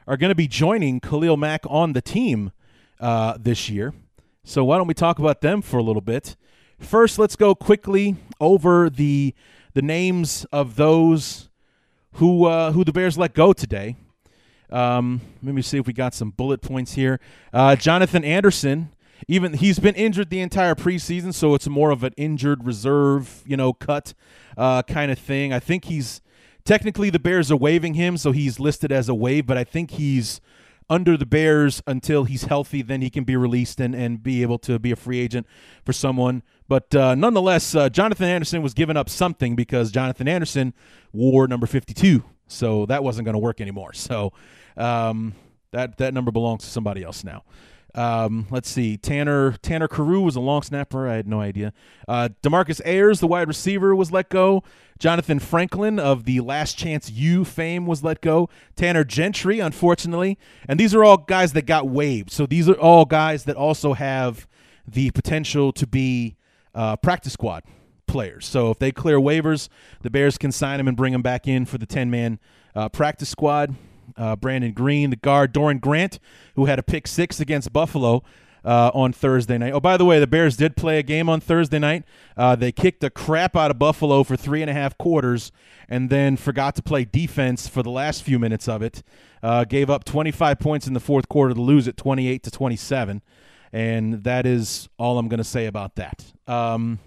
[0.07, 2.53] are going to be joining Khalil Mack on the team
[3.01, 3.95] uh, this year?
[4.45, 6.37] So why don't we talk about them for a little bit?
[6.79, 9.35] First, let's go quickly over the
[9.75, 11.49] the names of those
[12.14, 13.97] who uh, who the Bears let go today.
[14.71, 17.21] Um, let me see if we got some bullet points here.
[17.53, 18.91] Uh, Jonathan Anderson,
[19.27, 23.57] even he's been injured the entire preseason, so it's more of an injured reserve, you
[23.57, 24.14] know, cut
[24.57, 25.53] uh, kind of thing.
[25.53, 26.21] I think he's
[26.69, 29.93] Technically, the Bears are waiving him, so he's listed as a waive, but I think
[29.93, 30.39] he's
[30.91, 32.83] under the Bears until he's healthy.
[32.83, 35.47] Then he can be released and, and be able to be a free agent
[35.87, 36.43] for someone.
[36.69, 40.75] But uh, nonetheless, uh, Jonathan Anderson was giving up something because Jonathan Anderson
[41.11, 42.23] wore number 52.
[42.49, 43.95] So that wasn't going to work anymore.
[43.95, 44.35] So
[44.77, 45.33] um,
[45.71, 47.45] that, that number belongs to somebody else now.
[47.94, 48.96] Um, let's see.
[48.96, 51.09] Tanner Tanner Carew was a long snapper.
[51.09, 51.72] I had no idea.
[52.07, 54.62] Uh, Demarcus Ayers, the wide receiver, was let go.
[54.98, 58.48] Jonathan Franklin of the Last Chance U fame was let go.
[58.77, 62.31] Tanner Gentry, unfortunately, and these are all guys that got waived.
[62.31, 64.46] So these are all guys that also have
[64.87, 66.37] the potential to be
[66.74, 67.64] uh, practice squad
[68.07, 68.46] players.
[68.46, 69.68] So if they clear waivers,
[70.03, 72.38] the Bears can sign them and bring them back in for the ten man
[72.74, 73.74] uh, practice squad
[74.19, 76.19] uh, Brandon Green, the guard, Doran Grant,
[76.57, 78.23] who had a pick six against Buffalo.
[78.65, 79.73] Uh, on Thursday night.
[79.73, 82.05] Oh, by the way, the Bears did play a game on Thursday night.
[82.37, 85.53] Uh, they kicked the crap out of Buffalo for three and a half quarters,
[85.89, 89.05] and then forgot to play defense for the last few minutes of it.
[89.45, 93.23] Uh, gave up 25 points in the fourth quarter to lose at 28 to 27,
[93.73, 96.25] and that is all I'm going to say about that.
[96.49, 96.99] Um,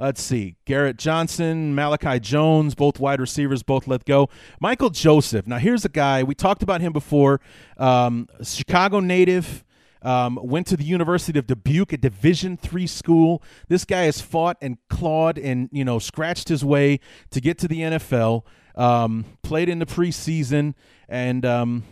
[0.00, 0.56] Let's see.
[0.64, 4.28] Garrett Johnson, Malachi Jones, both wide receivers, both let go.
[4.60, 5.46] Michael Joseph.
[5.46, 6.22] Now, here's a guy.
[6.22, 7.40] We talked about him before.
[7.76, 9.64] Um, Chicago native.
[10.00, 13.42] Um, went to the University of Dubuque, a Division three school.
[13.66, 17.00] This guy has fought and clawed and you know scratched his way
[17.32, 18.42] to get to the NFL.
[18.76, 20.74] Um, played in the preseason,
[21.08, 21.82] and um,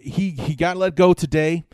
[0.00, 1.64] he he got let go today.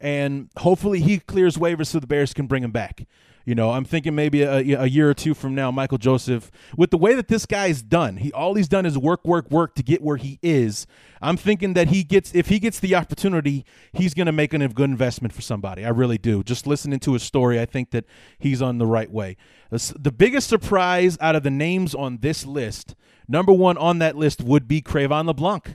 [0.00, 3.06] And hopefully he clears waivers so the Bears can bring him back.
[3.48, 6.90] You know, I'm thinking maybe a, a, year or two from now, Michael Joseph, with
[6.90, 9.82] the way that this guy's done, he all he's done is work, work, work to
[9.82, 10.86] get where he is.
[11.22, 14.68] I'm thinking that he gets if he gets the opportunity, he's going to make a
[14.68, 15.82] good investment for somebody.
[15.82, 16.42] I really do.
[16.42, 18.04] Just listening to his story, I think that
[18.38, 19.38] he's on the right way.
[19.70, 22.94] The biggest surprise out of the names on this list,
[23.28, 25.74] number one on that list would be Cre'Von LeBlanc.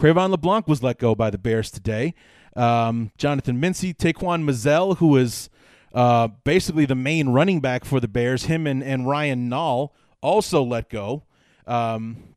[0.00, 2.12] Cre'Von LeBlanc was let go by the Bears today.
[2.56, 5.48] Um, Jonathan Mincy, Taquan Mizzell, who is
[5.94, 10.62] uh, basically the main running back for the Bears, him and, and Ryan Nall also
[10.62, 11.22] let go.
[11.66, 12.34] Um,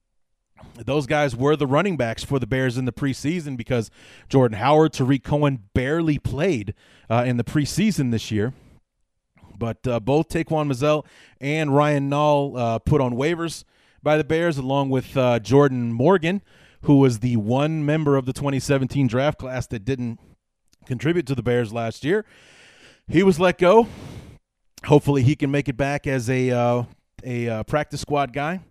[0.85, 3.89] those guys were the running backs for the Bears in the preseason because
[4.29, 6.75] Jordan Howard, Tarik Cohen barely played
[7.09, 8.53] uh, in the preseason this year.
[9.57, 11.03] But uh, both Taquan Mizzell
[11.41, 13.63] and Ryan Nall uh, put on waivers
[14.03, 16.43] by the Bears, along with uh, Jordan Morgan,
[16.81, 20.19] who was the one member of the 2017 draft class that didn't
[20.85, 22.23] contribute to the Bears last year
[23.07, 23.87] he was let go.
[24.85, 26.83] Hopefully, he can make it back as a uh,
[27.23, 28.61] a uh, practice squad guy.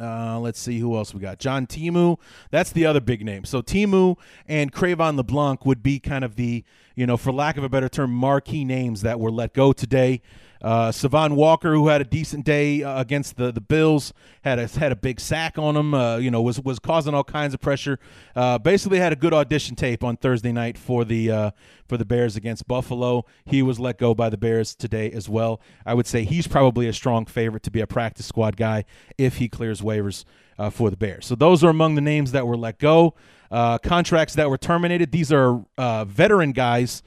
[0.00, 1.38] Uh, let's see who else we got.
[1.38, 2.18] John Timu,
[2.50, 3.44] that's the other big name.
[3.44, 4.16] So Timu
[4.48, 6.64] and Cre'Von LeBlanc would be kind of the,
[6.96, 10.20] you know, for lack of a better term, marquee names that were let go today.
[10.62, 14.12] Uh, Savon Walker, who had a decent day uh, against the, the Bills,
[14.42, 15.94] had a had a big sack on him.
[15.94, 17.98] Uh, you know, was was causing all kinds of pressure.
[18.34, 21.50] Uh, basically, had a good audition tape on Thursday night for the uh,
[21.86, 23.24] for the Bears against Buffalo.
[23.44, 25.60] He was let go by the Bears today as well.
[25.84, 28.84] I would say he's probably a strong favorite to be a practice squad guy
[29.18, 30.24] if he clears waivers
[30.58, 31.26] uh, for the Bears.
[31.26, 33.14] So those are among the names that were let go.
[33.50, 35.12] contracts that were terminated.
[35.12, 35.62] These are
[36.06, 37.02] veteran guys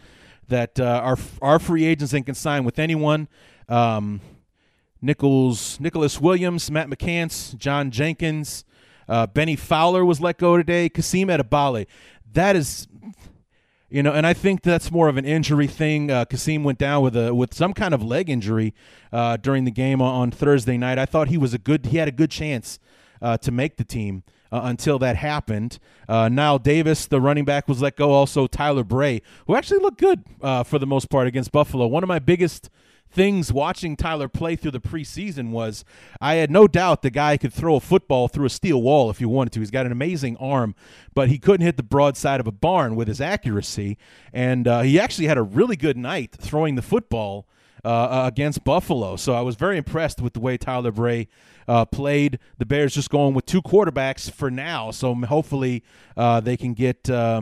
[0.47, 3.27] that uh, are free agents and can sign with anyone.
[3.69, 4.21] Um,
[5.01, 8.65] Nichols, Nicholas Williams, Matt McCants, John Jenkins,
[9.07, 10.89] uh, Bennie Fowler was let go today.
[10.89, 11.87] Kasim Edebali.
[12.33, 12.87] That is,
[13.89, 16.11] you know, and I think that's more of an injury thing.
[16.11, 18.73] Uh, Kasim went down with a with some kind of leg injury
[19.11, 20.97] uh, during the game on, on, Thursday night.
[20.97, 21.87] I thought he was a good.
[21.87, 22.79] He had a good chance
[23.21, 25.79] uh, to make the team uh, until that happened.
[26.07, 28.11] Uh, Knile Davis, the running back, was let go.
[28.11, 31.87] Also, Tyler Bray, who actually looked good uh, for the most part against Buffalo.
[31.87, 32.69] One of my biggest
[33.09, 35.85] things watching Tyler play through the preseason was
[36.19, 39.19] I had no doubt the guy could throw a football through a steel wall if
[39.19, 39.59] he wanted to.
[39.59, 40.75] He's got an amazing arm,
[41.13, 43.97] but he couldn't hit the broadside of a barn with his accuracy.
[44.33, 47.47] And uh, he actually had a really good night throwing the football
[47.83, 49.15] uh, uh, against Buffalo.
[49.15, 51.27] So I was very impressed with the way Tyler Bray
[51.67, 52.39] uh, played.
[52.57, 54.91] The Bears just going with two quarterbacks for now.
[54.91, 55.83] So hopefully
[56.15, 57.41] uh, they can get uh,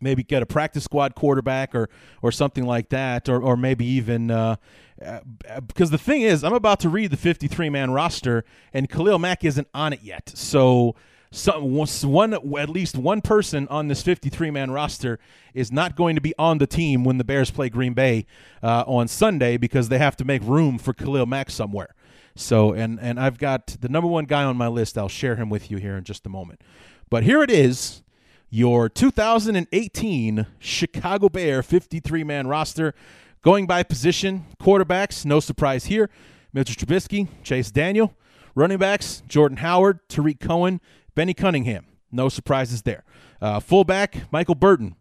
[0.00, 1.88] maybe get a practice squad quarterback or
[2.22, 4.56] or something like that, or or maybe even uh,
[5.04, 5.20] uh,
[5.66, 9.44] because the thing is, I'm about to read the 53 man roster, and Khalil Mack
[9.44, 10.32] isn't on it yet.
[10.34, 10.94] So
[11.30, 15.18] some one at least one person on this 53 man roster
[15.54, 18.26] is not going to be on the team when the Bears play Green Bay
[18.62, 21.94] uh, on Sunday because they have to make room for Khalil Mack somewhere.
[22.34, 24.96] So and and I've got the number one guy on my list.
[24.98, 26.60] I'll share him with you here in just a moment.
[27.08, 28.02] But here it is,
[28.50, 32.94] your 2018 Chicago Bear 53 man roster,
[33.42, 34.44] going by position.
[34.60, 36.10] Quarterbacks, no surprise here.
[36.52, 38.14] Mitchell Trubisky, Chase Daniel.
[38.54, 40.80] Running backs, Jordan Howard, Tarik Cohen,
[41.16, 41.86] Benny Cunningham.
[42.12, 43.02] No surprises there.
[43.40, 44.94] Uh, fullback, Michael Burton.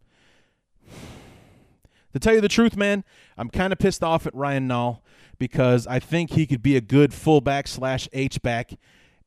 [2.13, 3.03] To tell you the truth, man,
[3.37, 5.01] I'm kind of pissed off at Ryan Nall
[5.37, 8.71] because I think he could be a good fullback slash H back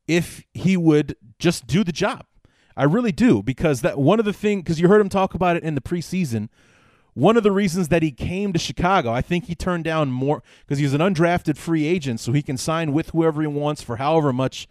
[0.07, 2.25] if he would just do the job.
[2.75, 5.55] I really do because that one of the things because you heard him talk about
[5.55, 6.49] it in the preseason.
[7.13, 10.41] One of the reasons that he came to Chicago, I think he turned down more
[10.61, 13.97] because he's an undrafted free agent, so he can sign with whoever he wants for
[13.97, 14.67] however much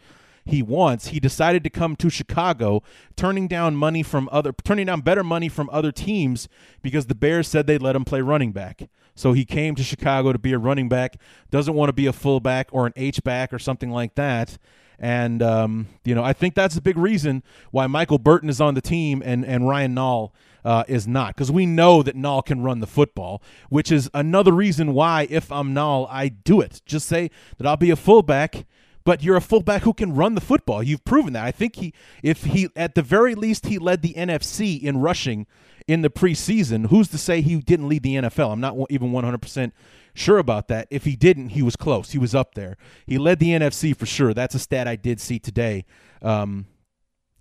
[0.49, 1.09] he wants.
[1.09, 2.83] He decided to come to Chicago,
[3.17, 6.49] turning down money from other turning down better money from other teams
[6.83, 8.89] because the Bears said they'd let him play running back.
[9.15, 11.17] So he came to Chicago to be a running back,
[11.51, 14.59] doesn't want to be a fullback or an H back or something like that.
[14.99, 18.75] And um, you know, I think that's a big reason why Michael Burton is on
[18.75, 20.31] the team and and Ryan Nall
[20.65, 24.53] uh, is not, because we know that Nall can run the football, which is another
[24.53, 26.83] reason why if I'm Nall, I do it.
[26.85, 28.67] Just say that I'll be a fullback
[29.09, 30.83] but you're a fullback who can run the football.
[30.83, 31.43] You've proven that.
[31.43, 35.47] I think he, if he, at the very least, he led the NFC in rushing
[35.87, 36.89] in the preseason.
[36.89, 38.53] Who's to say he didn't lead the NFL?
[38.53, 39.73] I'm not even 100%
[40.13, 40.89] sure about that.
[40.91, 42.11] If he didn't, he was close.
[42.11, 42.77] He was up there.
[43.07, 44.35] He led the NFC for sure.
[44.35, 45.87] That's a stat I did see today.
[46.21, 46.67] Um,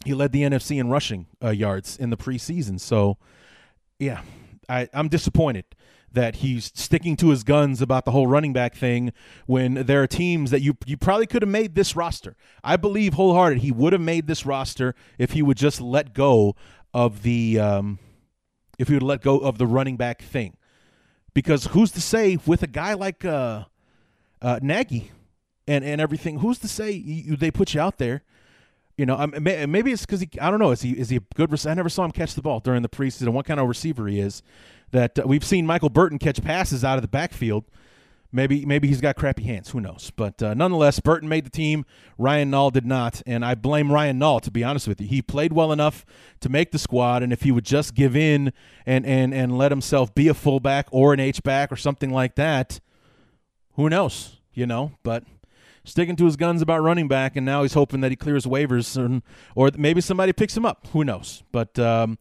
[0.06, 2.80] he led the NFC in rushing uh, yards in the preseason.
[2.80, 3.17] So,
[3.99, 4.21] yeah,
[4.69, 5.65] I, I'm disappointed
[6.11, 9.11] that he's sticking to his guns about the whole running back thing
[9.45, 12.35] when there are teams that you you probably could have made this roster.
[12.63, 16.55] I believe wholehearted he would have made this roster if he would just let go
[16.93, 17.99] of the um,
[18.79, 20.57] if he would let go of the running back thing.
[21.33, 23.65] Because who's to say with a guy like uh,
[24.41, 25.11] uh, Nagy
[25.67, 28.23] and and everything, who's to say you, they put you out there?
[28.97, 30.29] You know, maybe it's because he.
[30.41, 30.71] I don't know.
[30.71, 31.53] Is he is he a good?
[31.67, 33.29] I never saw him catch the ball during the preseason.
[33.29, 34.41] What kind of receiver he is?
[34.91, 37.65] That uh, we've seen Michael Burton catch passes out of the backfield.
[38.30, 39.69] Maybe maybe he's got crappy hands.
[39.69, 40.12] Who knows?
[40.15, 41.86] But uh, nonetheless, Burton made the team.
[42.17, 45.08] Ryan Nall did not, and I blame Ryan Nall to be honest with you.
[45.08, 46.06] He played well enough
[46.41, 48.52] to make the squad, and if he would just give in
[48.86, 52.36] and and and let himself be a fullback or an H back or something like
[52.36, 52.82] that,
[53.76, 54.41] who knows?
[54.54, 55.23] You know, but
[55.88, 58.97] sticking to his guns about running back, and now he's hoping that he clears waivers,
[58.97, 59.23] and,
[59.56, 60.88] or maybe somebody picks him up.
[60.91, 61.43] Who knows?
[61.52, 62.17] But um,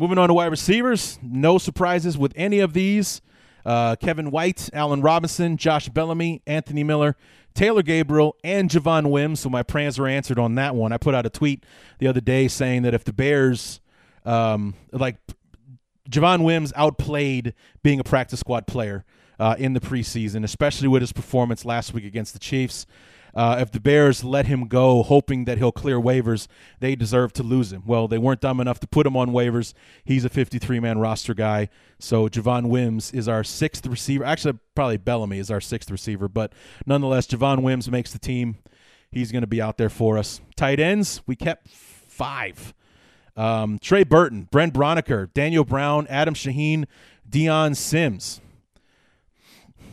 [0.00, 3.20] Moving on to wide receivers, no surprises with any of these.
[3.66, 7.18] Uh, Kevin White, Allen Robinson, Josh Bellamy, Anthony Miller,
[7.52, 9.40] Taylor Gabriel, and Javon Wims.
[9.40, 10.94] So my prayers were answered on that one.
[10.94, 11.66] I put out a tweet
[11.98, 13.82] the other day saying that if the Bears,
[14.24, 15.16] um, like
[16.08, 19.04] Javon Wims, outplayed being a practice squad player
[19.38, 22.86] uh, in the preseason, especially with his performance last week against the Chiefs.
[23.34, 26.46] Uh, if the Bears let him go, hoping that he'll clear waivers,
[26.80, 27.82] they deserve to lose him.
[27.86, 29.72] Well, they weren't dumb enough to put him on waivers.
[30.04, 31.68] He's a 53 man roster guy.
[31.98, 34.24] So Javon Wims is our sixth receiver.
[34.24, 36.52] Actually, probably Bellamy is our sixth receiver, but
[36.86, 38.56] nonetheless, Javon Wims makes the team.
[39.12, 40.40] He's going to be out there for us.
[40.56, 42.74] Tight ends, we kept five.
[43.36, 46.86] Um, Trey Burton, Brent Braunecker, Daniel Brown, Adam Shaheen,
[47.28, 48.40] Dion Sims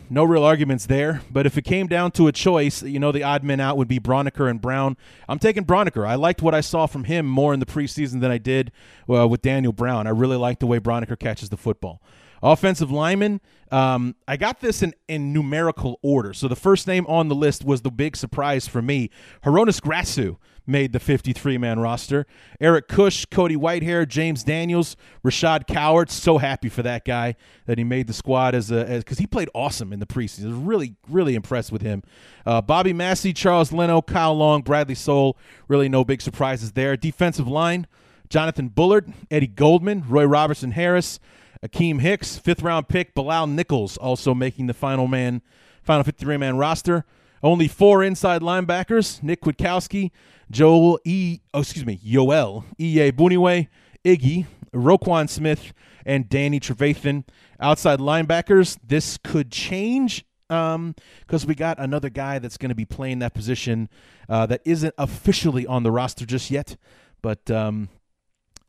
[0.10, 1.22] no real arguments there.
[1.32, 3.88] But if it came down to a choice, you know, the odd men out would
[3.88, 4.98] be Braunecker and Brown.
[5.28, 6.08] I'm taking Braunecker.
[6.08, 8.72] I liked what I saw from him more in the preseason than I did
[9.10, 10.08] uh, with Daniel Brown.
[10.08, 12.02] I really like the way Braunecker catches the football.
[12.42, 16.34] Offensive lineman, um, I got this in, in numerical order.
[16.34, 19.10] So the first name on the list was the big surprise for me.
[19.44, 22.28] Hroniss Grasu made the 53 man roster.
[22.60, 26.12] Eric Kush, Cody Whitehair, James Daniels, Rashad Coward.
[26.12, 27.36] So happy for that guy
[27.66, 30.46] that he made the squad as a because he played awesome in the preseason.
[30.46, 32.04] I was really really impressed with him.
[32.46, 35.38] Uh, Bobby Massey, Charles Leno, Kyle Long, Bradley Sowell.
[35.68, 36.98] Really no big surprises there.
[36.98, 37.88] Defensive line.
[38.30, 41.18] Jonathan Bullard, Eddie Goldman, Roy Robertson Harris,
[41.66, 45.42] Akiem Hicks, fifth round pick, Bilal Nichols also making the final man,
[45.84, 47.06] final 53 man roster.
[47.44, 50.12] Only four inside linebackers: Nick Kwiatkowski,
[50.50, 51.40] Joel E.
[51.54, 53.12] Oh, excuse me, Yoel E.
[53.12, 53.68] Buniwe,
[54.04, 55.74] Iggy, Roquan Smith,
[56.06, 57.24] and Danny Trevathan.
[57.60, 62.86] Outside linebackers, this could change because um, we got another guy that's going to be
[62.86, 63.90] playing that position
[64.30, 66.78] uh, that isn't officially on the roster just yet.
[67.22, 67.90] But um,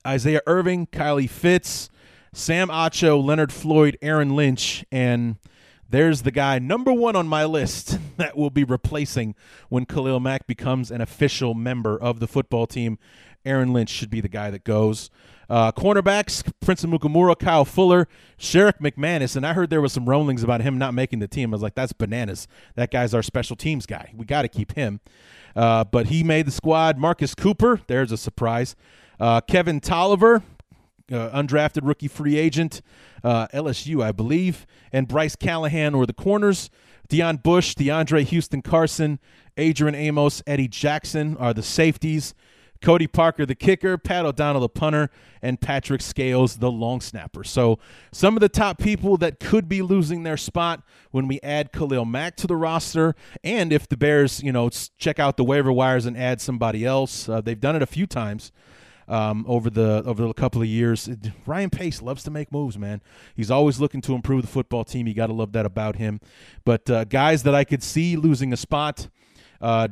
[0.06, 1.88] Isaiah Irving, Kylie Fitts,
[2.32, 5.36] Sam Acho, Leonard Floyd, Aaron Lynch, and
[5.88, 9.34] there's the guy number one on my list that will be replacing
[9.68, 12.98] when Khalil Mack becomes an official member of the football team.
[13.44, 15.10] Aaron Lynch should be the guy that goes.
[15.48, 18.06] Uh, cornerbacks, Prince Amukamara, Kyle Fuller,
[18.38, 21.52] Sherrick McManis, and I heard there was some rumblings about him not making the team.
[21.52, 22.46] I was like, that's bananas.
[22.74, 24.12] That guy's our special teams guy.
[24.14, 25.00] We got to keep him.
[25.56, 26.98] Uh, but he made the squad.
[26.98, 28.76] Marcus Cooper, there's a surprise.
[29.18, 30.42] Uh, Kevin Tolliver,
[31.12, 32.82] uh, undrafted rookie free agent,
[33.24, 36.70] uh, LSU, I believe, and Bryce Callahan were the corners.
[37.08, 39.18] Deon Bush, DeAndre Houston Carson,
[39.56, 42.34] Adrian Amos, Eddie Jackson are the safeties.
[42.80, 45.10] Cody Parkey, the kicker, Pat O'Donnell, the punter,
[45.42, 47.42] and Patrick Scales, the long snapper.
[47.42, 47.78] So,
[48.12, 52.04] some of the top people that could be losing their spot when we add Khalil
[52.04, 56.06] Mack to the roster, and if the Bears, you know, check out the waiver wires
[56.06, 57.28] and add somebody else.
[57.28, 58.52] Uh, they've done it a few times
[59.08, 61.08] um, over the over the couple of years.
[61.46, 63.00] Ryan Pace loves to make moves, man.
[63.34, 65.06] He's always looking to improve the football team.
[65.06, 66.20] You got to love that about him.
[66.64, 69.08] But uh, guys that I could see losing a spot,
[69.60, 69.88] uh,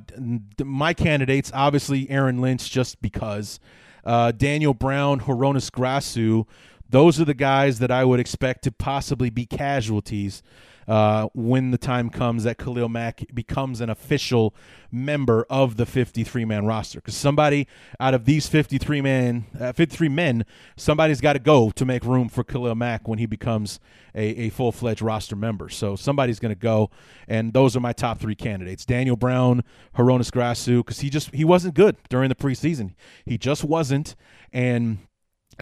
[0.63, 3.59] my candidates obviously Aaron Lynch, just because.
[4.05, 6.47] Uh, Daniel Brown, Hroniss Grasu,
[6.89, 10.45] those are the guys that I would expect to possibly be casualties
[10.89, 14.55] uh, when the time comes that Khalil Mack becomes an official
[14.93, 16.99] member of the 53 man roster.
[16.99, 17.67] Because somebody
[17.99, 20.45] out of these 53 man, uh, 53 men,
[20.77, 23.81] somebody's got to go to make room for Khalil Mack when he becomes
[24.15, 25.69] a, a full fledged roster member.
[25.69, 26.91] So somebody's going to go,
[27.29, 29.65] and those are my top three candidates: Daniel Brown,
[29.95, 32.95] Hroniss Grasu, because he just he wasn't good during the preseason.
[33.25, 34.17] He just wasn't,
[34.53, 34.99] and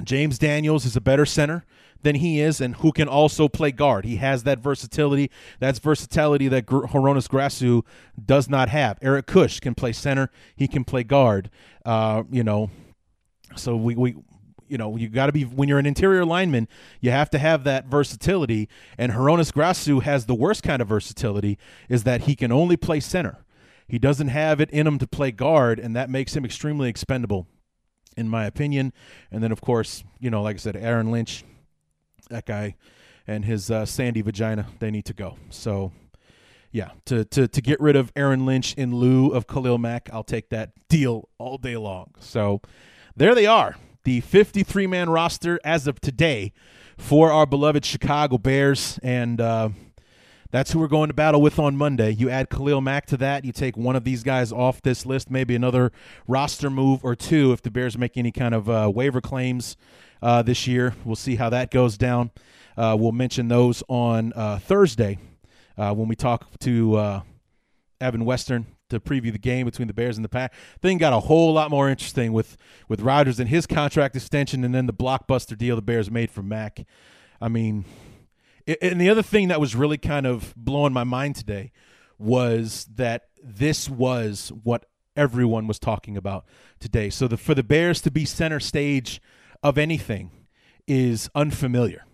[0.03, 1.65] James Daniels is a better center
[2.05, 4.05] than he is and who can also play guard.
[4.05, 5.31] He has that versatility.
[5.59, 7.83] That's versatility that Gr- Hroniss Grasu
[8.25, 8.99] does not have.
[9.03, 10.31] Eric Kush can play center.
[10.55, 11.51] He can play guard.
[11.85, 12.71] Uh, you know,
[13.57, 14.15] so we, we
[14.69, 16.69] you know, you got to be when you're an interior lineman,
[17.01, 18.69] you have to have that versatility.
[18.97, 23.01] And Hroniss Grasu has the worst kind of versatility is that he can only play
[23.01, 23.45] center.
[23.87, 27.47] He doesn't have it in him to play guard, and that makes him extremely expendable,
[28.17, 28.93] in my opinion.
[29.31, 31.45] And then, of course, you know, like I said, Aaron Lynch,
[32.31, 32.77] that guy
[33.27, 35.37] and his uh, sandy vagina, they need to go.
[35.51, 35.93] So,
[36.71, 40.25] yeah, to, to, to get rid of Aaron Lynch in lieu of Khalil Mack, I'll
[40.25, 42.15] take that deal all day long.
[42.19, 42.61] So,
[43.17, 43.77] there they are.
[44.05, 46.53] The 53 man roster as of today
[46.99, 48.99] for our beloved Chicago Bears.
[49.03, 49.71] And uh,
[50.51, 52.11] that's who we're going to battle with on Monday.
[52.11, 55.31] You add Khalil Mack to that, you take one of these guys off this list,
[55.31, 55.91] maybe another
[56.29, 59.77] roster move or two if the Bears make any kind of uh, waiver claims
[60.25, 60.95] uh, this year.
[61.05, 62.31] We'll see how that goes down.
[62.77, 65.19] Uh, we'll mention those on uh, Thursday
[65.77, 67.21] uh, when we talk to uh,
[68.01, 70.55] Evan Western to preview the game between the Bears and the Pack.
[70.81, 72.57] Thing got a whole lot more interesting with
[72.89, 76.43] with Rodgers and his contract extension, and then the blockbuster deal the Bears made for
[76.43, 76.87] Mack.
[77.41, 77.85] I mean,
[78.67, 81.71] it, and the other thing that was really kind of blowing my mind today
[82.19, 86.47] was that this was what everyone was talking about
[86.81, 87.11] today.
[87.11, 89.21] So the, for the Bears to be center stage
[89.65, 90.31] of anything
[90.87, 92.05] is unfamiliar.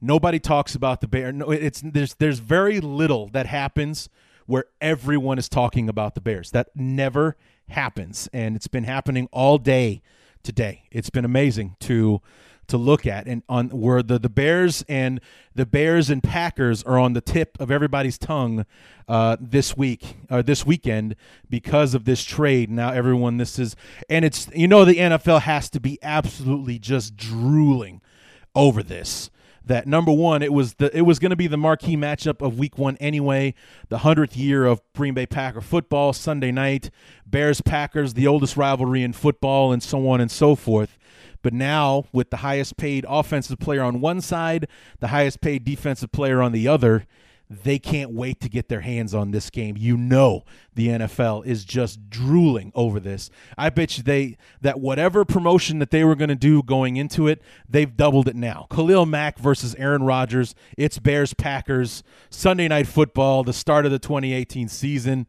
[0.00, 1.32] Nobody talks about the bear.
[1.32, 4.10] No, it's there's there's very little that happens
[4.44, 6.50] where everyone is talking about the Bears.
[6.50, 7.36] That never
[7.68, 10.02] happens, and it's been happening all day
[10.42, 10.82] today.
[10.90, 12.20] It's been amazing to
[12.68, 15.20] to look at and on where the, the Bears and
[15.54, 18.66] the Bears and Packers are on the tip of everybody's tongue
[19.08, 21.16] uh, this week or this weekend
[21.48, 22.70] because of this trade.
[22.70, 23.76] Now everyone this is
[24.08, 28.00] and it's you know the NFL has to be absolutely just drooling
[28.54, 29.30] over this
[29.66, 32.58] that number one, it was the it was going to be the marquee matchup of
[32.58, 33.54] Week One anyway.
[33.88, 36.90] The hundredth year of Green Bay Packer football, Sunday night,
[37.26, 40.96] Bears Packers, the oldest rivalry in football, and so on and so forth.
[41.46, 44.66] But now, with the highest paid offensive player on one side,
[44.98, 47.06] the highest paid defensive player on the other,
[47.48, 49.76] they can't wait to get their hands on this game.
[49.78, 50.42] You know
[50.74, 53.30] the NFL is just drooling over this.
[53.56, 57.28] I bet you they that whatever promotion that they were going to do going into
[57.28, 58.66] it, they've doubled it now.
[58.68, 60.56] Khalil Mack versus Aaron Rodgers.
[60.76, 65.28] It's Bears Packers Sunday night football, the start of the 2018 season.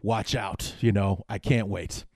[0.00, 2.06] Watch out, you know, I can't wait.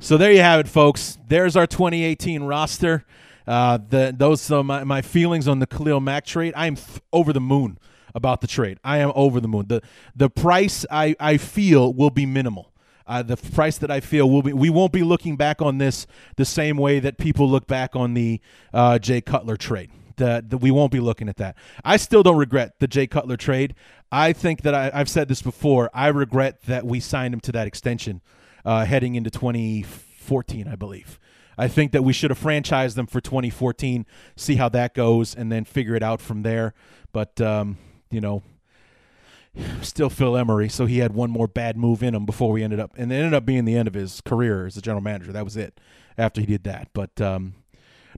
[0.00, 1.18] So there you have it, folks.
[1.26, 3.04] There's our 2018 roster.
[3.48, 6.54] Uh, the those are my, my feelings on the Khalil Mack trade.
[6.56, 7.80] I am th- over the moon
[8.14, 8.78] about the trade.
[8.84, 9.66] I am over the moon.
[9.66, 9.82] the
[10.14, 12.72] The price I I feel will be minimal.
[13.08, 14.52] Uh, the price that I feel will be.
[14.52, 18.14] We won't be looking back on this the same way that people look back on
[18.14, 18.40] the
[18.72, 19.90] uh, Jay Cutler trade.
[20.14, 21.56] The, the, we won't be looking at that.
[21.84, 23.74] I still don't regret the Jay Cutler trade.
[24.12, 25.90] I think that I, have said this before.
[25.92, 28.20] I regret that we signed him to that extension
[28.68, 31.18] uh, heading into 2014, I believe.
[31.56, 34.04] I think that we should have franchised them for 2014,
[34.36, 36.74] see how that goes, and then figure it out from there.
[37.10, 37.78] But um,
[38.10, 38.42] you know,
[39.80, 42.78] still Phil Emery, so he had one more bad move in him before we ended
[42.78, 45.32] up, and it ended up being the end of his career as a general manager.
[45.32, 45.80] That was it
[46.18, 46.88] after he did that.
[46.92, 47.54] But um,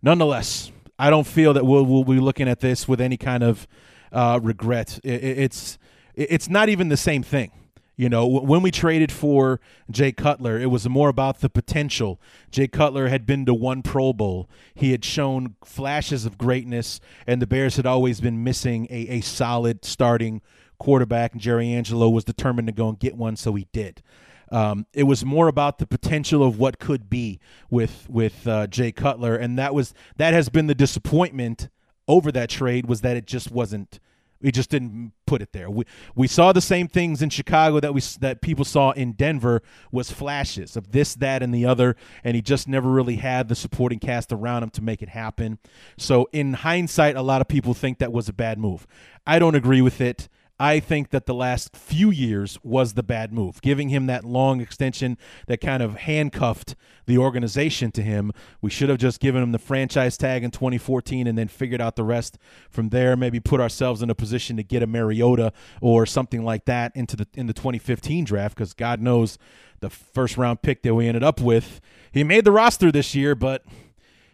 [0.02, 3.68] nonetheless, I don't feel that we'll, we'll be looking at this with any kind of
[4.10, 4.98] uh, regret.
[5.04, 5.78] It, it's
[6.16, 7.52] it's not even the same thing.
[8.00, 12.18] You know, when we traded for Jay Cutler, it was more about the potential.
[12.50, 14.48] Jay Cutler had been to one Pro Bowl.
[14.72, 19.20] He had shown flashes of greatness, and the Bears had always been missing a, a
[19.20, 20.40] solid starting
[20.78, 21.32] quarterback.
[21.32, 24.02] And Jerry Angelo was determined to go and get one, so he did.
[24.50, 27.38] Um, it was more about the potential of what could be
[27.68, 31.68] with with uh, Jay Cutler, and that was that has been the disappointment
[32.08, 34.00] over that trade was that it just wasn't
[34.42, 35.70] we just didn't put it there.
[35.70, 35.84] We
[36.14, 39.62] we saw the same things in Chicago that we that people saw in Denver
[39.92, 43.54] was flashes of this, that, and the other, and he just never really had the
[43.54, 45.58] supporting cast around him to make it happen.
[45.98, 48.86] So in hindsight, a lot of people think that was a bad move.
[49.26, 50.28] I don't agree with it.
[50.60, 54.60] I think that the last few years was the bad move, giving him that long
[54.60, 58.30] extension that kind of handcuffed the organization to him.
[58.60, 61.96] We should have just given him the franchise tag in 2014 and then figured out
[61.96, 62.36] the rest
[62.68, 63.16] from there.
[63.16, 67.16] Maybe put ourselves in a position to get a Mariota or something like that into
[67.16, 69.38] the in the 2015 draft because God knows
[69.80, 71.80] the first round pick that we ended up with.
[72.12, 73.64] He made the roster this year, but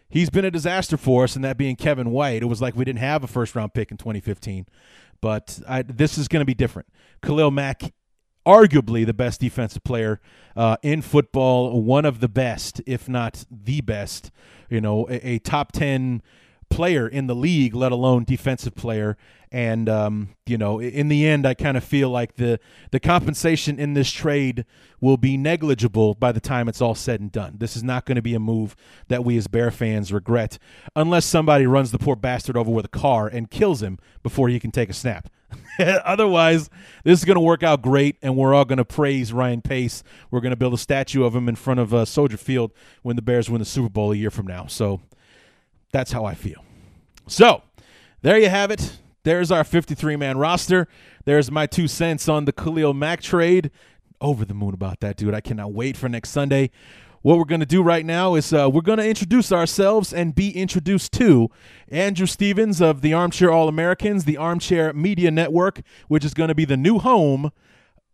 [0.09, 2.41] he's been a disaster for us, and that being Kevin White.
[2.41, 4.65] It was like we didn't have a first round pick in 2015.
[5.21, 6.87] But I, this is going to be different.
[7.21, 7.93] Khalil Mack,
[8.45, 10.21] arguably the best defensive player
[10.55, 14.31] uh, in football, one of the best, if not the best.
[14.69, 16.21] You know, a, a top ten
[16.69, 19.17] player in the league, let alone defensive player.
[19.51, 22.59] And um, you know, in the end, I kind of feel like the
[22.91, 24.65] the compensation in this trade
[24.99, 27.55] will be negligible by the time it's all said and done.
[27.57, 28.75] This is not going to be a move
[29.07, 30.57] that we as Bear fans regret,
[30.95, 34.59] unless somebody runs the poor bastard over with a car and kills him before he
[34.59, 35.29] can take a snap.
[35.79, 36.69] Otherwise,
[37.03, 40.03] this is going to work out great, and we're all going to praise Ryan Pace.
[40.29, 43.15] We're going to build a statue of him in front of uh, Soldier Field when
[43.15, 44.65] the Bears win the Super Bowl a year from now.
[44.67, 45.01] So
[45.91, 46.63] that's how I feel.
[47.27, 47.61] So
[48.21, 48.99] there you have it.
[49.23, 50.87] There's our 53 man roster.
[51.25, 53.71] There's my two cents on the Khalil Mack trade.
[54.19, 55.33] Over the moon about that, dude.
[55.33, 56.71] I cannot wait for next Sunday.
[57.21, 60.33] What we're going to do right now is uh, we're going to introduce ourselves and
[60.33, 61.49] be introduced to
[61.89, 66.55] Andrew Stevens of the Armchair All Americans, the Armchair Media Network, which is going to
[66.55, 67.51] be the new home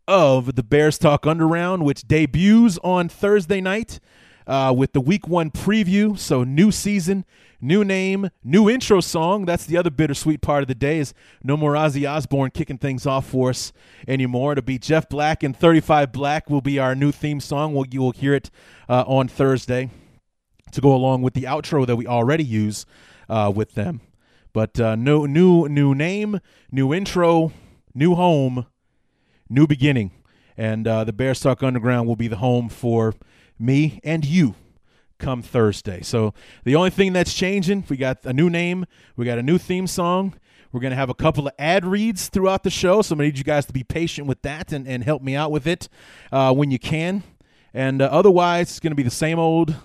[0.08, 4.00] of the Bears Talk Underground, which debuts on Thursday night
[4.48, 6.18] uh, with the week one preview.
[6.18, 7.26] So, new season,
[7.62, 9.46] new name, new intro song.
[9.46, 11.14] That's the other bittersweet part of the day is
[11.44, 13.72] no more Ozzy Osbourne kicking things off for us
[14.08, 14.54] anymore.
[14.54, 17.74] It'll be Jeff Black and 35 Black will be our new theme song.
[17.74, 18.50] Well, you will hear it
[18.90, 19.90] uh, on Thursday
[20.72, 22.86] to go along with the outro that we already use
[23.30, 24.02] uh, with them.
[24.52, 26.40] But uh, no new new name,
[26.72, 27.52] new intro,
[27.96, 28.68] new home,
[29.50, 30.12] new beginning,
[30.56, 33.16] and uh, the Bears Talk Underground will be the home for
[33.60, 34.56] me and you
[35.20, 36.02] come Thursday.
[36.02, 36.34] So
[36.64, 38.86] the only thing that's changing, we got a new name,
[39.16, 40.34] we got a new theme song.
[40.72, 43.38] We're going to have a couple of ad reads throughout the show, so I need
[43.38, 45.88] you guys to be patient with that and, and help me out with it
[46.32, 47.22] uh, when you can.
[47.76, 49.76] And uh, otherwise, it's going to be the same old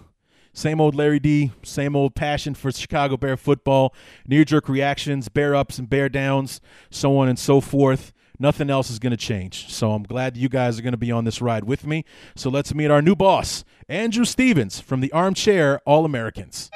[0.54, 3.94] same old Larry D, same old passion for Chicago Bear football,
[4.26, 6.60] near jerk reactions, bear ups and bear downs,
[6.90, 8.12] so on and so forth.
[8.40, 9.68] Nothing else is going to change.
[9.72, 12.04] So I'm glad you guys are going to be on this ride with me.
[12.36, 16.70] So let's meet our new boss, Andrew Stevens from the Armchair All Americans.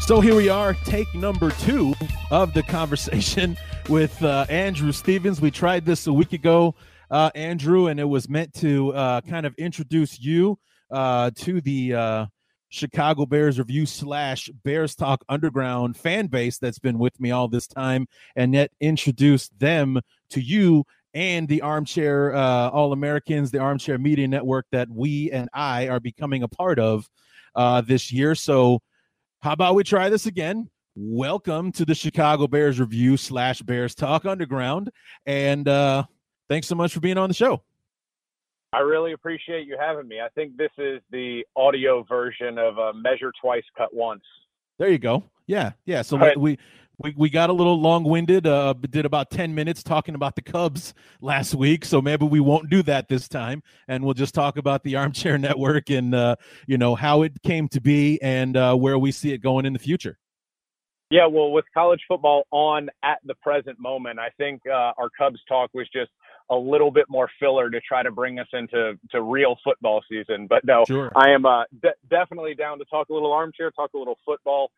[0.00, 1.94] So here we are, take number two
[2.30, 3.56] of the conversation
[3.88, 5.40] with uh, Andrew Stevens.
[5.40, 6.74] We tried this a week ago,
[7.10, 10.58] uh, Andrew, and it was meant to uh, kind of introduce you
[10.90, 12.26] uh, to the uh,
[12.68, 17.66] Chicago Bears review slash Bears Talk Underground fan base that's been with me all this
[17.66, 20.84] time, and yet introduce them to you
[21.14, 26.00] and the Armchair uh, All Americans, the Armchair Media Network that we and I are
[26.00, 27.08] becoming a part of
[27.54, 28.34] uh, this year.
[28.34, 28.82] So
[29.40, 30.68] how about we try this again?
[30.94, 34.90] Welcome to the Chicago Bears review slash Bears Talk Underground.
[35.24, 36.04] And uh,
[36.48, 37.62] thanks so much for being on the show.
[38.76, 40.20] I really appreciate you having me.
[40.20, 44.20] I think this is the audio version of uh, Measure Twice, Cut Once.
[44.78, 45.24] There you go.
[45.46, 46.02] Yeah, yeah.
[46.02, 46.38] So right.
[46.38, 46.58] we
[46.98, 48.46] we we got a little long winded.
[48.46, 52.68] Uh, did about ten minutes talking about the Cubs last week, so maybe we won't
[52.68, 56.76] do that this time, and we'll just talk about the Armchair Network and uh, you
[56.76, 59.78] know how it came to be and uh, where we see it going in the
[59.78, 60.18] future.
[61.10, 65.40] Yeah, well, with college football on at the present moment, I think uh, our Cubs
[65.48, 66.10] talk was just
[66.50, 70.46] a little bit more filler to try to bring us into to real football season.
[70.46, 71.12] But no, sure.
[71.16, 74.70] I am uh, de- definitely down to talk a little armchair, talk a little football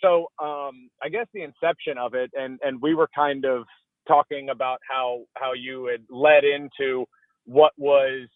[0.00, 3.64] so um, I guess the inception of it, and and we were kind of
[4.06, 7.04] talking about how how you had led into
[7.44, 8.28] what was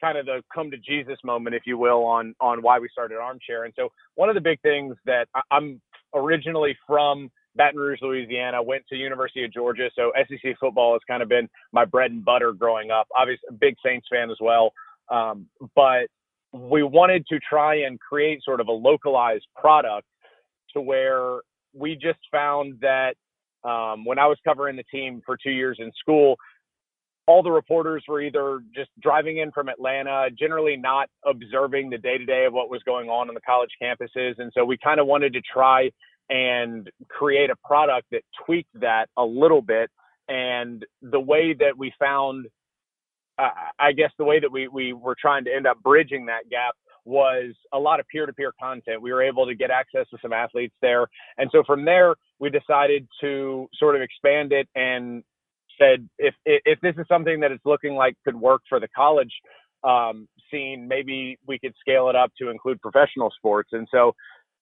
[0.00, 3.18] kind of the come to Jesus moment, if you will, on on why we started
[3.18, 3.64] Armchair.
[3.64, 5.80] And so one of the big things that I, I'm
[6.14, 11.22] originally from Baton Rouge, Louisiana, went to University of Georgia, so SEC football has kind
[11.22, 13.06] of been my bread and butter growing up.
[13.16, 14.72] Obviously, a big Saints fan as well,
[15.10, 16.06] um, but
[16.52, 20.06] we wanted to try and create sort of a localized product
[20.72, 21.40] to where
[21.72, 23.14] we just found that
[23.68, 26.36] um, when I was covering the team for two years in school,
[27.26, 32.18] all the reporters were either just driving in from Atlanta, generally not observing the day
[32.18, 34.34] to day of what was going on on the college campuses.
[34.38, 35.90] And so we kind of wanted to try
[36.30, 39.90] and create a product that tweaked that a little bit.
[40.28, 42.46] And the way that we found,
[43.38, 46.48] uh, I guess, the way that we, we were trying to end up bridging that
[46.50, 49.02] gap was a lot of peer-to-peer content.
[49.02, 51.06] We were able to get access to some athletes there,
[51.36, 55.22] and so from there we decided to sort of expand it and
[55.78, 59.32] said if if this is something that it's looking like could work for the college
[59.82, 63.70] um, scene, maybe we could scale it up to include professional sports.
[63.72, 64.14] And so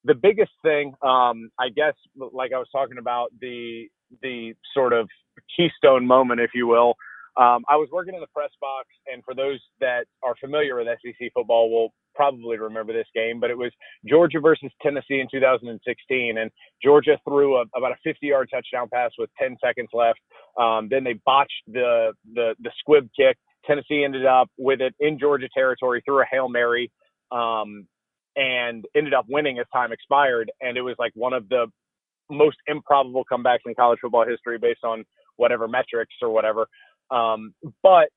[0.05, 3.87] the biggest thing, um, I guess, like I was talking about the
[4.21, 5.09] the sort of
[5.57, 6.95] keystone moment, if you will,
[7.35, 10.87] um, I was working in the press box, and for those that are familiar with
[10.87, 13.71] SEC football, will probably remember this game, but it was
[14.07, 16.51] Georgia versus Tennessee in 2016, and
[16.83, 20.19] Georgia threw a, about a 50-yard touchdown pass with 10 seconds left.
[20.59, 23.37] Um, then they botched the, the the squib kick.
[23.65, 26.91] Tennessee ended up with it in Georgia territory through a hail mary,
[27.31, 27.87] um,
[28.35, 30.51] and ended up winning as time expired.
[30.61, 31.67] And it was like one of the
[32.29, 35.05] most improbable comebacks in college football history, based on
[35.37, 36.67] whatever metrics or whatever.
[37.11, 38.09] Um, but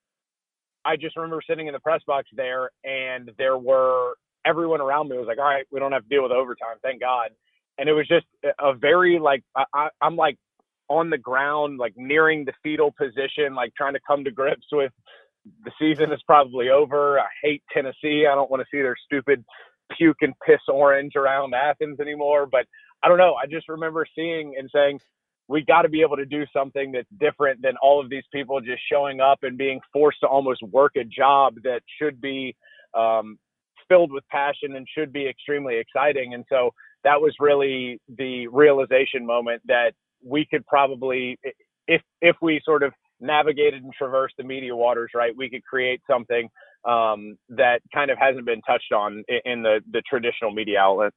[0.84, 4.14] I just remember sitting in the press box there, and there were
[4.46, 7.00] everyone around me was like, "All right, we don't have to deal with overtime, thank
[7.00, 7.30] God."
[7.78, 8.26] And it was just
[8.60, 9.42] a very like
[9.74, 10.36] I, I'm like
[10.88, 14.92] on the ground, like nearing the fetal position, like trying to come to grips with
[15.64, 17.18] the season is probably over.
[17.18, 18.26] I hate Tennessee.
[18.30, 19.44] I don't want to see their stupid
[19.96, 22.46] puke and piss orange around Athens anymore.
[22.50, 22.66] But
[23.02, 23.34] I don't know.
[23.34, 25.00] I just remember seeing and saying,
[25.48, 28.60] we got to be able to do something that's different than all of these people
[28.60, 32.56] just showing up and being forced to almost work a job that should be
[32.94, 33.38] um,
[33.88, 36.34] filled with passion and should be extremely exciting.
[36.34, 36.70] And so
[37.04, 39.92] that was really the realization moment that
[40.24, 41.38] we could probably,
[41.86, 46.00] if if we sort of navigated and traversed the media waters, right, we could create
[46.10, 46.48] something
[46.86, 51.12] um, that kind of hasn't been touched on in the the traditional media outlet.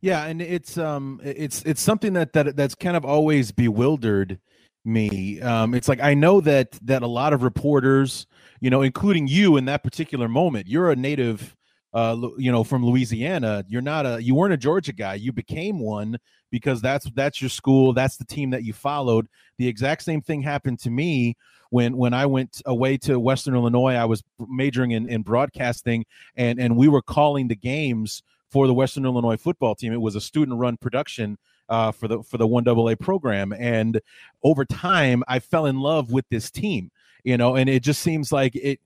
[0.00, 4.40] Yeah, and it's um it's it's something that that that's kind of always bewildered
[4.84, 5.40] me.
[5.40, 8.26] Um it's like I know that that a lot of reporters,
[8.60, 11.56] you know, including you in that particular moment, you're a native
[11.94, 13.64] uh you know from Louisiana.
[13.68, 15.14] You're not a you weren't a Georgia guy.
[15.14, 16.18] You became one
[16.50, 19.26] because that's that's your school, that's the team that you followed.
[19.58, 21.36] The exact same thing happened to me
[21.70, 23.94] when when I went away to Western Illinois.
[23.94, 26.04] I was majoring in, in broadcasting,
[26.36, 29.92] and and we were calling the games for the Western Illinois football team.
[29.92, 31.38] It was a student run production
[31.70, 34.00] uh, for the for the one AA program, and
[34.42, 36.90] over time, I fell in love with this team.
[37.24, 38.80] You know, and it just seems like it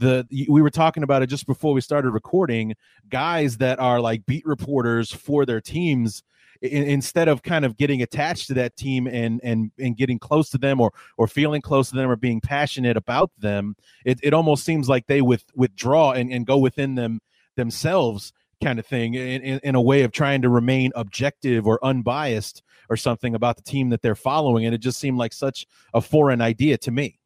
[0.00, 2.74] the we were talking about it just before we started recording
[3.08, 6.22] guys that are like beat reporters for their teams
[6.62, 10.48] in, instead of kind of getting attached to that team and and and getting close
[10.50, 14.32] to them or or feeling close to them or being passionate about them it, it
[14.32, 17.20] almost seems like they with withdraw and, and go within them
[17.56, 18.32] themselves
[18.62, 22.62] kind of thing in, in, in, a way of trying to remain objective or unbiased
[22.90, 26.00] or something about the team that they're following and it just seemed like such a
[26.00, 27.18] foreign idea to me.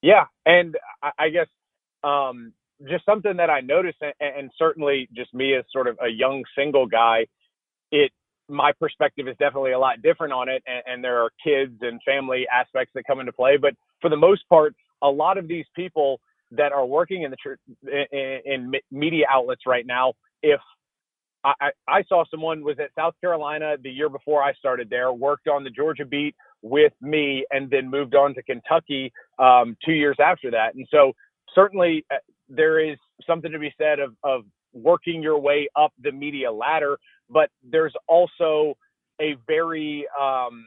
[0.00, 0.76] Yeah and
[1.18, 1.46] i guess
[2.04, 2.52] um,
[2.88, 6.44] just something that I noticed, and, and certainly just me as sort of a young
[6.56, 7.26] single guy,
[7.90, 8.10] it
[8.48, 12.00] my perspective is definitely a lot different on it, and, and there are kids and
[12.04, 13.56] family aspects that come into play.
[13.56, 18.06] But for the most part, a lot of these people that are working in the
[18.12, 20.60] in, in media outlets right now, if
[21.44, 25.48] I, I saw someone was at South Carolina the year before I started there, worked
[25.48, 30.16] on the Georgia beat with me, and then moved on to Kentucky um, two years
[30.22, 30.74] after that.
[30.74, 31.12] And so
[31.54, 32.16] certainly uh,
[32.48, 34.42] there is something to be said of, of
[34.72, 36.98] working your way up the media ladder,
[37.30, 38.74] but there's also
[39.20, 40.66] a very, um,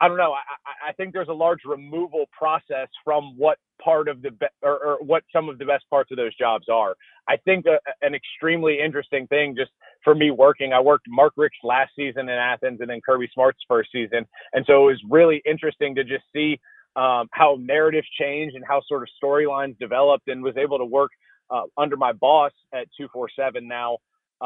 [0.00, 4.22] I don't know, I, I, think there's a large removal process from what part of
[4.22, 6.94] the, be- or, or, what some of the best parts of those jobs are.
[7.28, 9.70] I think a, an extremely interesting thing just
[10.04, 13.58] for me working, I worked Mark Richt's last season in Athens and then Kirby Smart's
[13.68, 14.26] first season.
[14.52, 16.60] And so it was really interesting to just see
[17.00, 21.10] um, how narratives changed and how sort of storylines developed, and was able to work
[21.50, 23.96] uh, under my boss at 247 now.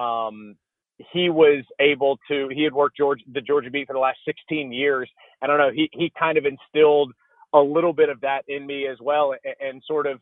[0.01, 0.57] Um,
[1.13, 2.49] he was able to.
[2.55, 5.11] He had worked George the Georgia beat for the last 16 years.
[5.43, 5.71] I don't know.
[5.75, 7.13] He he kind of instilled
[7.53, 10.21] a little bit of that in me as well, and, and sort of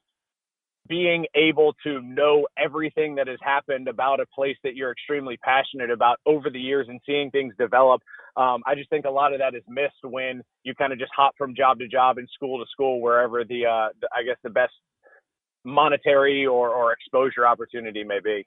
[0.88, 5.90] being able to know everything that has happened about a place that you're extremely passionate
[5.90, 8.00] about over the years and seeing things develop.
[8.36, 11.12] Um, I just think a lot of that is missed when you kind of just
[11.14, 14.36] hop from job to job and school to school, wherever the, uh, the I guess
[14.42, 14.72] the best
[15.64, 18.46] monetary or, or exposure opportunity may be.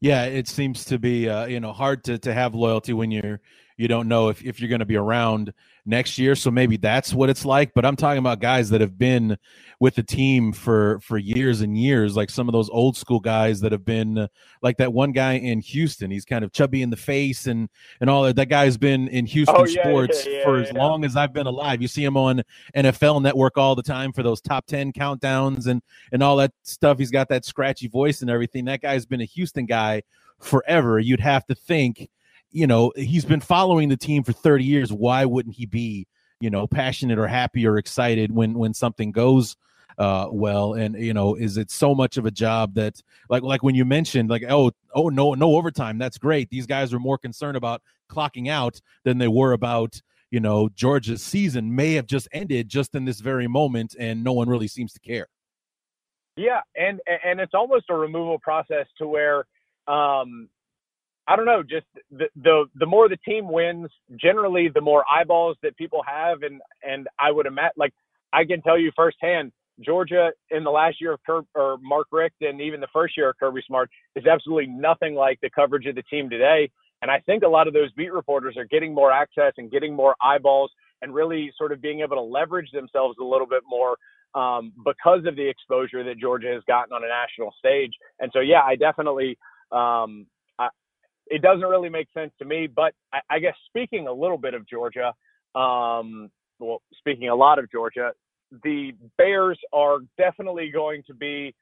[0.00, 3.40] Yeah, it seems to be uh, you know hard to to have loyalty when you're
[3.76, 5.52] you don't know if, if you're going to be around
[5.84, 6.34] next year.
[6.34, 7.72] So maybe that's what it's like.
[7.74, 9.36] But I'm talking about guys that have been
[9.78, 13.60] with the team for for years and years, like some of those old school guys
[13.60, 14.28] that have been
[14.62, 16.10] like that one guy in Houston.
[16.10, 17.68] He's kind of chubby in the face and
[18.00, 18.36] and all that.
[18.36, 21.32] That guy's been in Houston oh, yeah, sports yeah, yeah, for as long as I've
[21.32, 21.80] been alive.
[21.82, 22.42] You see him on
[22.74, 26.98] NFL Network all the time for those top ten countdowns and and all that stuff.
[26.98, 28.64] He's got that scratchy voice and everything.
[28.64, 30.02] That guy's been a Houston guy
[30.40, 30.98] forever.
[30.98, 32.08] You'd have to think
[32.56, 34.90] you know, he's been following the team for 30 years.
[34.90, 36.06] Why wouldn't he be,
[36.40, 39.56] you know, passionate or happy or excited when when something goes
[39.98, 40.72] uh well?
[40.72, 43.84] And you know is it so much of a job that like like when you
[43.84, 46.48] mentioned like oh oh no no overtime that's great.
[46.48, 50.00] These guys are more concerned about clocking out than they were about
[50.30, 54.32] you know Georgia's season may have just ended just in this very moment and no
[54.32, 55.26] one really seems to care.
[56.36, 59.44] Yeah and and it's almost a removal process to where
[59.88, 60.48] um
[61.28, 63.88] I don't know, just the, the the more the team wins,
[64.20, 67.92] generally the more eyeballs that people have, and and I would imagine, like
[68.32, 69.52] I can tell you firsthand,
[69.84, 73.30] Georgia in the last year of Kirby, or Mark Richt, and even the first year
[73.30, 76.70] of Kirby Smart is absolutely nothing like the coverage of the team today.
[77.02, 79.94] And I think a lot of those beat reporters are getting more access and getting
[79.94, 80.70] more eyeballs,
[81.02, 83.96] and really sort of being able to leverage themselves a little bit more
[84.34, 87.92] um, because of the exposure that Georgia has gotten on a national stage.
[88.20, 89.36] And so, yeah, I definitely
[89.72, 90.26] um,
[91.26, 92.66] it doesn't really make sense to me.
[92.66, 95.12] But I, I guess speaking a little bit of Georgia,
[95.54, 98.12] um, well, speaking a lot of Georgia,
[98.62, 101.54] the Bears are definitely going to be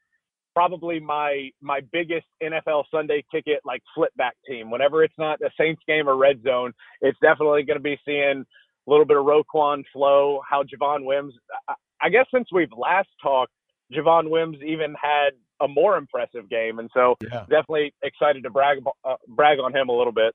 [0.54, 4.70] probably my my biggest NFL Sunday ticket like flip back team.
[4.70, 8.44] Whenever it's not a Saints game or red zone, it's definitely going to be seeing
[8.86, 11.34] a little bit of Roquan flow, how Javon Wims.
[11.68, 13.52] I, I guess since we've last talked,
[13.92, 15.30] Javon Wims even had
[15.60, 17.40] a more impressive game, and so yeah.
[17.40, 20.34] definitely excited to brag uh, brag on him a little bit.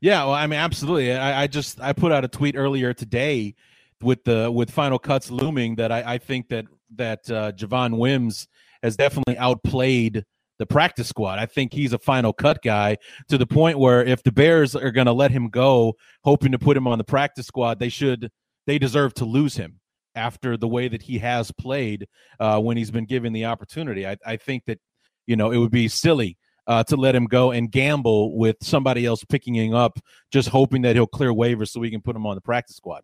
[0.00, 1.12] Yeah, well, I mean, absolutely.
[1.12, 3.54] I, I, just I put out a tweet earlier today
[4.02, 6.66] with the with final cuts looming that I, I think that
[6.96, 8.48] that uh, Javon Wims
[8.82, 10.24] has definitely outplayed
[10.58, 11.38] the practice squad.
[11.38, 12.96] I think he's a final cut guy
[13.28, 16.58] to the point where if the Bears are going to let him go, hoping to
[16.58, 18.30] put him on the practice squad, they should
[18.66, 19.80] they deserve to lose him
[20.16, 22.08] after the way that he has played
[22.40, 24.06] uh, when he's been given the opportunity.
[24.06, 24.80] I, I think that
[25.26, 26.36] you know it would be silly
[26.66, 29.98] uh, to let him go and gamble with somebody else picking him up,
[30.32, 33.02] just hoping that he'll clear waivers so we can put him on the practice squad.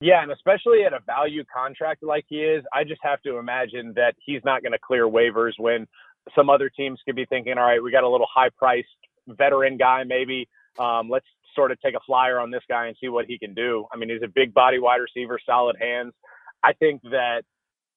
[0.00, 3.92] Yeah, and especially at a value contract like he is, I just have to imagine
[3.94, 5.86] that he's not going to clear waivers when
[6.34, 8.88] some other teams could be thinking, all right, we got a little high priced
[9.28, 10.48] veteran guy, maybe.
[10.78, 13.54] Um, let's sort of take a flyer on this guy and see what he can
[13.54, 13.86] do.
[13.92, 16.12] I mean, he's a big body wide receiver, solid hands.
[16.64, 17.42] I think that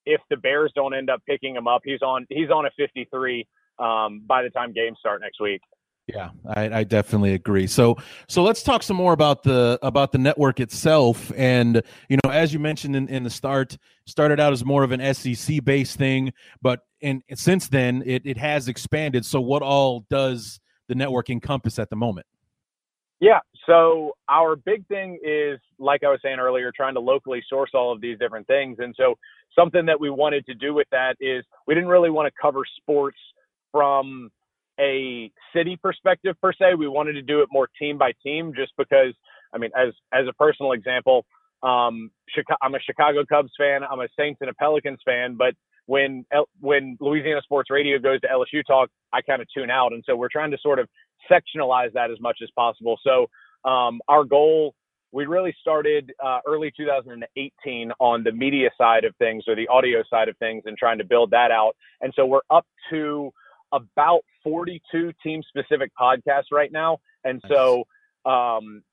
[0.05, 3.47] if the Bears don't end up picking him up, he's on he's on a 53
[3.79, 5.61] um, by the time games start next week.
[6.07, 7.65] Yeah, I, I, definitely agree.
[7.65, 7.97] So,
[8.27, 11.31] so let's talk some more about the about the network itself.
[11.35, 13.75] And you know, as you mentioned in, in the start,
[14.05, 16.31] started out as more of an SEC based thing,
[16.61, 19.25] but and since then it it has expanded.
[19.25, 22.27] So, what all does the network encompass at the moment?
[23.19, 23.39] Yeah.
[23.65, 27.91] So our big thing is, like I was saying earlier, trying to locally source all
[27.91, 28.77] of these different things.
[28.79, 29.15] And so
[29.57, 32.61] something that we wanted to do with that is we didn't really want to cover
[32.77, 33.17] sports
[33.71, 34.29] from
[34.79, 36.75] a city perspective per se.
[36.77, 39.13] We wanted to do it more team by team, just because.
[39.53, 41.25] I mean, as as a personal example,
[41.63, 42.11] um,
[42.61, 43.81] I'm a Chicago Cubs fan.
[43.89, 45.35] I'm a Saints and a Pelicans fan.
[45.37, 45.53] But
[45.85, 46.25] when
[46.59, 49.93] when Louisiana Sports Radio goes to LSU talk, I kind of tune out.
[49.93, 50.89] And so we're trying to sort of
[51.31, 52.99] sectionalize that as much as possible.
[53.03, 53.27] So
[53.69, 54.75] um, our goal,
[55.11, 60.03] we really started uh, early 2018 on the media side of things or the audio
[60.09, 61.75] side of things and trying to build that out.
[62.01, 63.31] And so we're up to
[63.71, 66.99] about 42 team specific podcasts right now.
[67.23, 67.85] And so
[68.25, 68.83] um,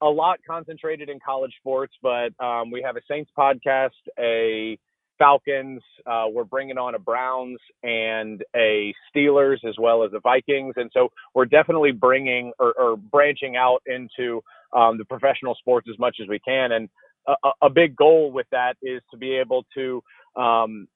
[0.00, 4.78] a lot concentrated in college sports, but um, we have a Saints podcast, a
[5.18, 5.82] Falcons.
[6.06, 10.90] Uh, we're bringing on a Browns and a Steelers as well as the Vikings, and
[10.92, 14.42] so we're definitely bringing or, or branching out into
[14.74, 16.72] um, the professional sports as much as we can.
[16.72, 16.88] And
[17.26, 20.02] a, a, big goal with that is to be able to
[20.40, 20.86] um,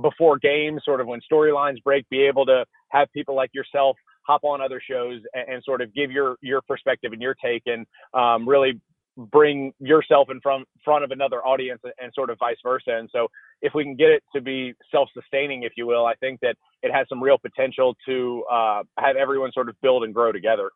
[0.00, 3.96] before games, sort of when storylines break, be able to have people like yourself
[4.26, 7.62] hop on other shows and, and, sort of give your your perspective and your take
[7.66, 8.80] and um, really
[9.16, 12.96] bring yourself in front front of another audience and sort of vice versa.
[12.96, 13.28] And so
[13.60, 16.92] if we can get it to be self-sustaining, if you will, I think that it
[16.92, 20.70] has some real potential to uh, have everyone sort of build and grow together.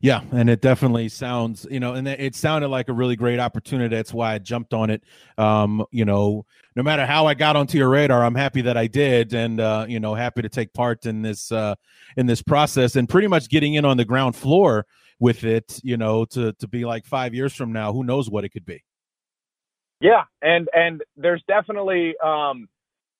[0.00, 3.94] Yeah, and it definitely sounds, you know, and it sounded like a really great opportunity.
[3.96, 5.02] That's why I jumped on it.
[5.36, 8.86] Um, you know, no matter how I got onto your radar, I'm happy that I
[8.86, 11.74] did, and uh, you know, happy to take part in this uh,
[12.16, 14.86] in this process, and pretty much getting in on the ground floor
[15.20, 15.80] with it.
[15.82, 18.66] You know, to to be like five years from now, who knows what it could
[18.66, 18.82] be.
[20.00, 22.68] Yeah, and and there's definitely, um,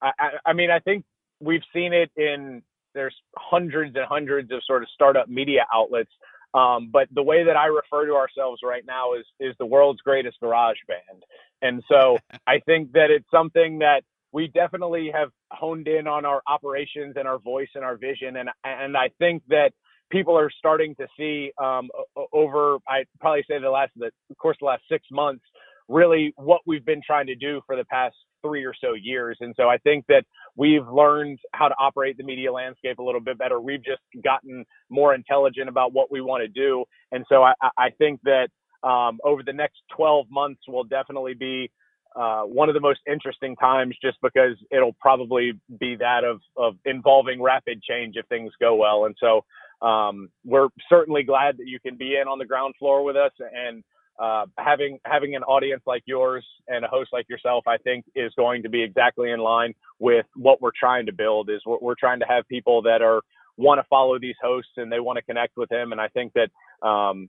[0.00, 0.12] I,
[0.46, 1.04] I mean, I think
[1.40, 2.62] we've seen it in
[2.94, 6.10] there's hundreds and hundreds of sort of startup media outlets
[6.54, 10.00] um, but the way that I refer to ourselves right now is is the world's
[10.00, 11.24] greatest garage band,
[11.60, 16.42] and so I think that it's something that we definitely have honed in on our
[16.46, 19.72] operations and our voice and our vision, and and I think that
[20.10, 21.88] people are starting to see um,
[22.32, 25.44] over I probably say the last the course of the last six months
[25.88, 29.36] really what we've been trying to do for the past three or so years.
[29.40, 33.20] And so I think that we've learned how to operate the media landscape a little
[33.20, 33.60] bit better.
[33.60, 36.84] We've just gotten more intelligent about what we want to do.
[37.10, 38.48] And so I, I think that
[38.86, 41.70] um, over the next 12 months will definitely be
[42.14, 46.74] uh, one of the most interesting times just because it'll probably be that of, of
[46.84, 49.04] involving rapid change if things go well.
[49.06, 49.44] And so
[49.82, 53.32] um, we're certainly glad that you can be in on the ground floor with us
[53.38, 53.84] and
[54.18, 58.32] uh, having having an audience like yours and a host like yourself, I think, is
[58.36, 61.50] going to be exactly in line with what we're trying to build.
[61.50, 63.20] Is we're, we're trying to have people that are
[63.56, 65.92] want to follow these hosts and they want to connect with him.
[65.92, 67.28] And I think that um,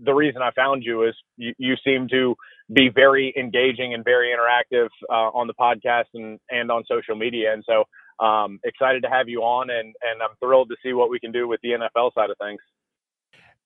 [0.00, 2.34] the reason I found you is you, you, seem to
[2.72, 7.52] be very engaging and very interactive uh, on the podcast and and on social media.
[7.52, 7.84] And so
[8.20, 11.32] um, excited to have you on, and and I'm thrilled to see what we can
[11.32, 12.60] do with the NFL side of things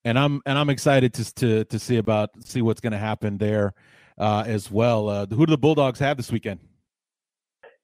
[0.04, 3.38] and I'm and I'm excited to to to see about see what's going to happen
[3.38, 3.74] there
[4.16, 5.08] uh, as well.
[5.08, 6.60] Uh, who do the Bulldogs have this weekend?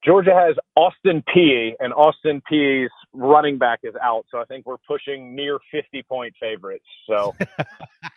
[0.05, 4.77] Georgia has Austin Peay, and Austin Peay's running back is out, so I think we're
[4.87, 6.85] pushing near 50 point favorites.
[7.09, 7.35] So,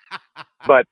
[0.67, 0.85] but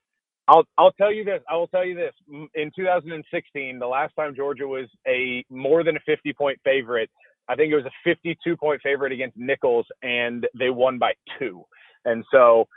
[0.47, 1.41] I'll I'll tell you this.
[1.49, 2.13] I will tell you this.
[2.55, 7.09] In 2016, the last time Georgia was a more than a 50 point favorite,
[7.47, 11.63] I think it was a 52 point favorite against Nicholls, and they won by two.
[12.05, 12.67] And so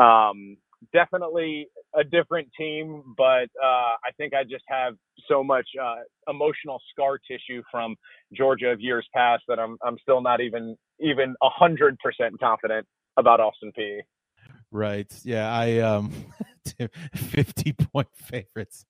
[0.00, 0.56] um,
[0.92, 4.94] definitely a different team, but uh, I think I just have
[5.28, 5.96] so much uh,
[6.28, 7.96] emotional scar tissue from
[8.32, 13.40] Georgia of years past that I'm I'm still not even even hundred percent confident about
[13.40, 14.00] Austin Peay.
[14.70, 15.12] Right.
[15.24, 15.50] Yeah.
[15.50, 16.12] I um
[17.14, 18.84] 50 point favorites.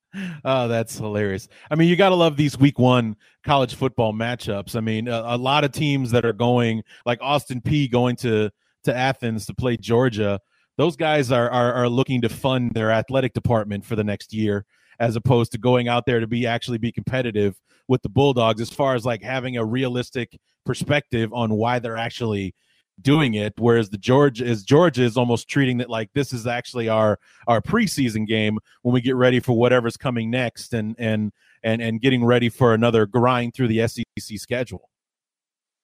[0.45, 1.49] Oh, that's hilarious.
[1.71, 4.77] I mean, you got to love these week one college football matchups.
[4.77, 8.51] I mean, a, a, lot of teams that are going, like Austin Peay going to,
[8.85, 10.41] to Athens to play Georgia,
[10.77, 14.65] those guys are, are, are looking to fund their athletic department for the next year
[15.01, 18.71] as opposed to going out there to be actually be competitive with the Bulldogs as
[18.71, 22.55] far as like having a realistic perspective on why they're actually
[23.01, 26.89] doing it whereas the george is georgia is almost treating it like this is actually
[26.89, 31.33] our our preseason game when we get ready for whatever's coming next and and
[31.63, 34.05] and and getting ready for another grind through the sec
[34.39, 34.91] schedule.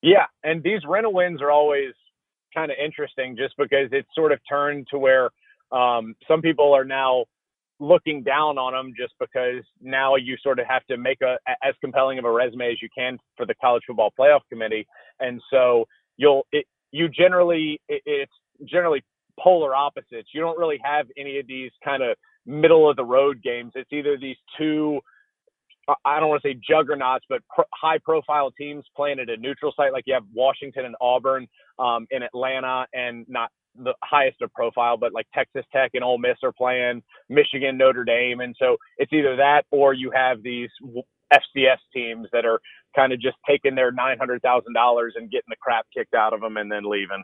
[0.02, 1.92] Yeah and these rental wins are always
[2.54, 5.30] kind of interesting just because it's sort of turned to where
[5.72, 7.24] um, some people are now
[7.80, 11.74] looking down on them just because now you sort of have to make a as
[11.80, 14.86] compelling of a resume as you can for the college football playoff committee.
[15.20, 15.86] And so
[16.16, 18.32] you'll it, you generally it's
[18.64, 19.02] generally
[19.38, 20.28] polar opposites.
[20.32, 22.16] You don't really have any of these kind of
[22.46, 23.72] middle of the road games.
[23.74, 25.00] It's either these two
[26.04, 29.72] I don't want to say juggernauts, but pro- high profile teams playing at a neutral
[29.76, 31.46] site, like you have Washington and Auburn
[31.78, 36.16] um, in Atlanta, and not the highest of profile, but like Texas Tech and Ole
[36.16, 40.70] Miss are playing, Michigan, Notre Dame, and so it's either that or you have these
[41.34, 42.60] FCS teams that are
[42.94, 46.32] kind of just taking their nine hundred thousand dollars and getting the crap kicked out
[46.32, 47.22] of them and then leaving.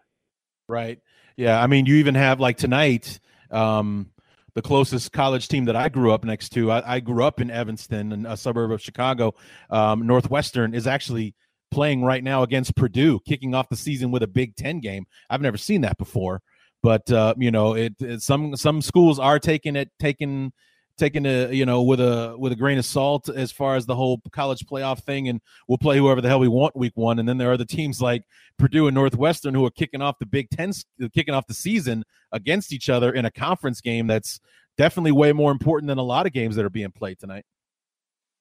[0.68, 1.00] Right.
[1.36, 1.60] Yeah.
[1.60, 3.20] I mean, you even have like tonight.
[3.50, 4.10] Um,
[4.54, 6.70] the closest college team that I grew up next to.
[6.70, 9.34] I, I grew up in Evanston, a suburb of Chicago.
[9.70, 11.34] Um, Northwestern is actually
[11.70, 15.06] playing right now against Purdue, kicking off the season with a Big Ten game.
[15.28, 16.42] I've never seen that before,
[16.82, 20.52] but uh, you know, it, it, some some schools are taking it taking
[21.00, 23.96] taken a you know with a with a grain of salt as far as the
[23.96, 27.18] whole college playoff thing and we'll play whoever the hell we want week one.
[27.18, 28.22] And then there are the teams like
[28.58, 30.72] purdue and northwestern who are kicking off the big ten
[31.12, 34.38] kicking off the season against each other in a conference game that's
[34.76, 37.44] definitely way more important than a lot of games that are being played tonight.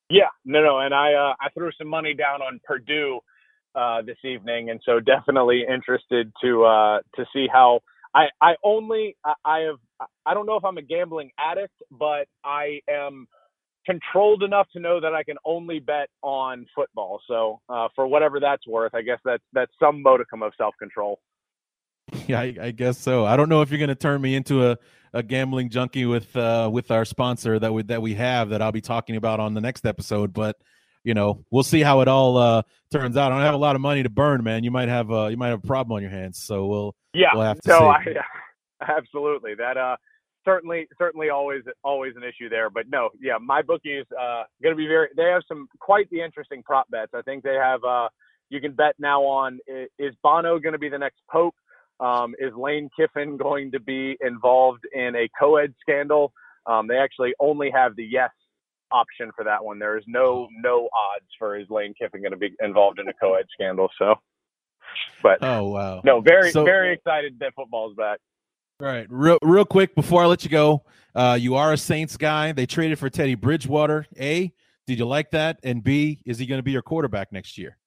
[0.09, 3.19] Yeah no no and i uh, i threw some money down on purdue
[3.75, 7.79] uh, this evening and so definitely interested to uh to see how
[8.13, 9.77] I I only I, I have
[10.25, 13.27] I don't know if I'm a gambling addict, but I am
[13.85, 17.21] controlled enough to know that I can only bet on football.
[17.27, 21.19] So uh, for whatever that's worth, I guess that's that's some modicum of self control.
[22.27, 23.25] Yeah, I, I, guess so.
[23.25, 24.77] I don't know if you're going to turn me into a,
[25.13, 28.71] a gambling junkie with uh, with our sponsor that we that we have that I'll
[28.71, 30.55] be talking about on the next episode, but
[31.03, 33.31] you know we'll see how it all uh, turns out.
[33.31, 34.63] I don't have a lot of money to burn, man.
[34.63, 37.29] You might have a you might have a problem on your hands, so we'll yeah.
[37.33, 38.11] We'll have to no, see.
[38.11, 38.21] I,
[38.87, 39.55] absolutely.
[39.55, 39.97] That uh,
[40.45, 42.69] certainly certainly always always an issue there.
[42.69, 45.09] But no, yeah, my bookies uh going to be very.
[45.15, 47.11] They have some quite the interesting prop bets.
[47.13, 47.83] I think they have.
[47.83, 48.09] uh
[48.49, 49.59] You can bet now on
[49.97, 51.55] is Bono going to be the next pope?
[51.99, 56.31] Um, is Lane Kiffin going to be involved in a co-ed scandal?
[56.65, 58.31] Um, they actually only have the yes
[58.91, 59.79] option for that one.
[59.79, 63.13] There is no no odds for is Lane Kiffin going to be involved in a
[63.13, 63.89] co-ed scandal.
[63.99, 64.15] So
[65.21, 68.19] but oh wow, no, very so, very excited that football's back.
[68.81, 72.15] All right, real real quick before I let you go, uh, you are a Saints
[72.15, 72.53] guy.
[72.53, 74.05] They traded for Teddy Bridgewater.
[74.17, 74.53] A,
[74.87, 75.59] did you like that?
[75.63, 77.77] And B, is he going to be your quarterback next year?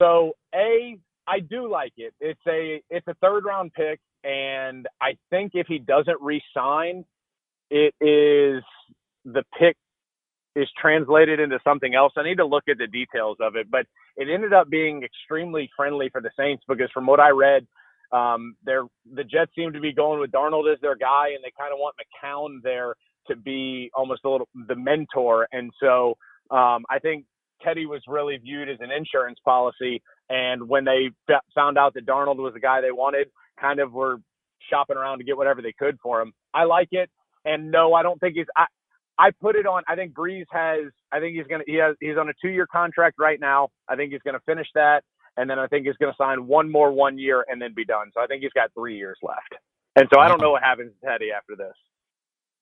[0.00, 0.96] So A,
[1.26, 2.14] I do like it.
[2.20, 7.04] It's a it's a third round pick, and I think if he doesn't re-sign,
[7.70, 8.62] it is
[9.24, 9.76] the pick
[10.54, 12.12] is translated into something else.
[12.16, 13.86] I need to look at the details of it, but
[14.16, 17.66] it ended up being extremely friendly for the Saints because from what I read,
[18.12, 18.84] um, they're,
[19.14, 21.78] the Jets seem to be going with Darnold as their guy, and they kind of
[21.78, 22.94] want McCown there
[23.28, 25.46] to be almost a little the mentor.
[25.52, 26.16] And so
[26.50, 27.24] um, I think
[27.62, 30.02] Teddy was really viewed as an insurance policy.
[30.28, 31.10] And when they
[31.54, 33.28] found out that Darnold was the guy they wanted,
[33.60, 34.16] kind of were
[34.68, 36.32] shopping around to get whatever they could for him.
[36.54, 37.10] I like it.
[37.44, 38.46] And no, I don't think he's.
[38.56, 38.66] I,
[39.18, 39.82] I put it on.
[39.88, 40.92] I think Brees has.
[41.12, 41.64] I think he's gonna.
[41.66, 41.96] He has.
[42.00, 43.68] He's on a two-year contract right now.
[43.88, 45.02] I think he's gonna finish that,
[45.40, 48.10] and then I think he's gonna sign one more one year and then be done.
[48.14, 49.54] So I think he's got three years left.
[49.96, 51.74] And so I don't know what happens to Teddy after this.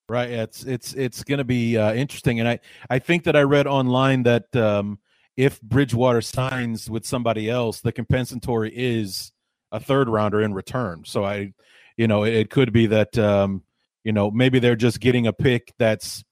[0.08, 0.30] Right.
[0.30, 3.66] It's it's it's going to be uh, interesting, and I I think that I read
[3.66, 4.98] online that um,
[5.36, 9.32] if Bridgewater signs with somebody else, the compensatory is
[9.70, 11.02] a third rounder in return.
[11.04, 11.52] So I,
[11.98, 13.62] you know, it, it could be that um,
[14.02, 16.24] you know maybe they're just getting a pick that's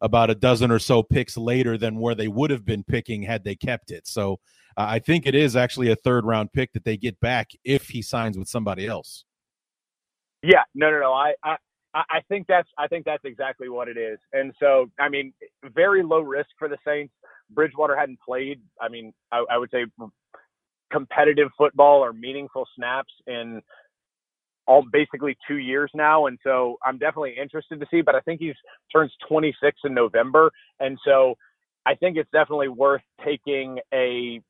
[0.00, 3.42] about a dozen or so picks later than where they would have been picking had
[3.42, 4.06] they kept it.
[4.06, 4.38] So
[4.76, 7.88] uh, I think it is actually a third round pick that they get back if
[7.88, 9.24] he signs with somebody else.
[10.42, 11.12] Yeah, no, no, no.
[11.12, 11.56] I, I,
[11.94, 14.18] I think that's, I think that's exactly what it is.
[14.32, 15.32] And so, I mean,
[15.74, 17.14] very low risk for the Saints.
[17.50, 18.60] Bridgewater hadn't played.
[18.80, 19.84] I mean, I, I would say
[20.92, 23.62] competitive football or meaningful snaps in
[24.66, 28.00] all basically two years now, and so I'm definitely interested to see.
[28.00, 28.54] But I think he's
[28.92, 30.50] turns 26 in November,
[30.80, 31.34] and so
[31.86, 34.40] I think it's definitely worth taking a.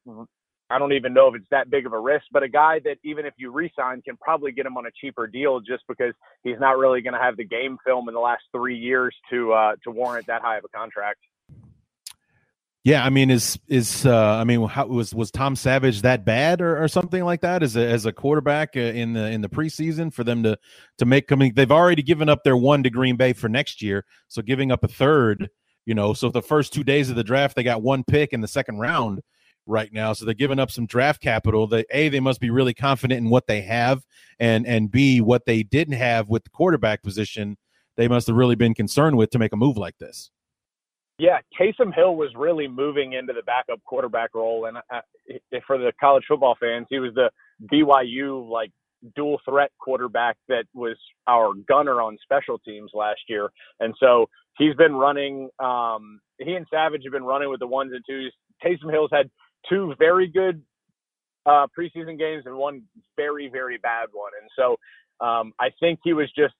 [0.71, 2.97] I don't even know if it's that big of a risk, but a guy that
[3.05, 6.59] even if you resign can probably get him on a cheaper deal just because he's
[6.59, 9.77] not really going to have the game film in the last three years to uh,
[9.85, 11.21] to warrant that high of a contract.
[12.85, 16.61] Yeah, I mean, is is uh, I mean, how, was was Tom Savage that bad
[16.61, 19.49] or, or something like that as a as a quarterback uh, in the in the
[19.49, 20.59] preseason for them to
[20.99, 21.33] to make?
[21.33, 24.43] I mean, they've already given up their one to Green Bay for next year, so
[24.43, 25.49] giving up a third,
[25.87, 28.41] you know, so the first two days of the draft they got one pick in
[28.41, 29.21] the second round
[29.67, 31.67] right now, so they're giving up some draft capital.
[31.67, 34.03] That a they must be really confident in what they have,
[34.39, 37.57] and and b what they didn't have with the quarterback position,
[37.97, 40.31] they must have really been concerned with to make a move like this.
[41.19, 45.01] Yeah, Taysom Hill was really moving into the backup quarterback role, and uh,
[45.67, 47.31] for the college football fans, he was the
[47.73, 48.73] BYU like
[49.15, 50.97] dual threat quarterback that was
[51.27, 53.51] our gunner on special teams last year,
[53.81, 54.27] and so
[54.59, 55.49] he's been running.
[55.59, 58.33] Um, he and Savage have been running with the ones and twos.
[58.65, 59.31] Taysom Hill's had
[59.69, 60.63] two very good
[61.47, 62.83] uh, preseason games and one
[63.17, 66.55] very very bad one, and so um, I think he was just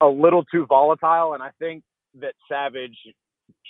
[0.00, 1.82] a little too volatile, and I think
[2.20, 2.96] that Savage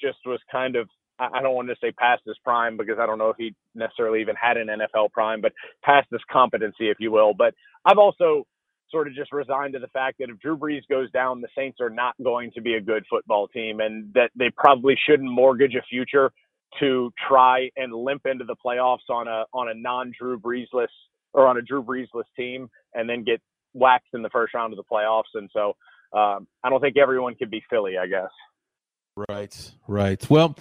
[0.02, 0.88] just was kind of
[1.18, 4.20] I don't want to say past his prime because I don't know if he necessarily
[4.20, 5.52] even had an NFL prime, but
[5.84, 7.34] past his competency, if you will.
[7.34, 7.54] But
[7.84, 8.46] I've also
[8.90, 11.78] sort of just resigned to the fact that if Drew Brees goes down, the Saints
[11.80, 15.74] are not going to be a good football team, and that they probably shouldn't mortgage
[15.74, 16.32] a future
[16.80, 20.88] to try and limp into the playoffs on a on a non Drew Breesless
[21.32, 23.40] or on a Drew Breesless team, and then get
[23.74, 25.34] waxed in the first round of the playoffs.
[25.34, 25.74] And so
[26.16, 28.30] um, I don't think everyone can be Philly, I guess.
[29.28, 30.30] Right, right.
[30.30, 30.56] Well,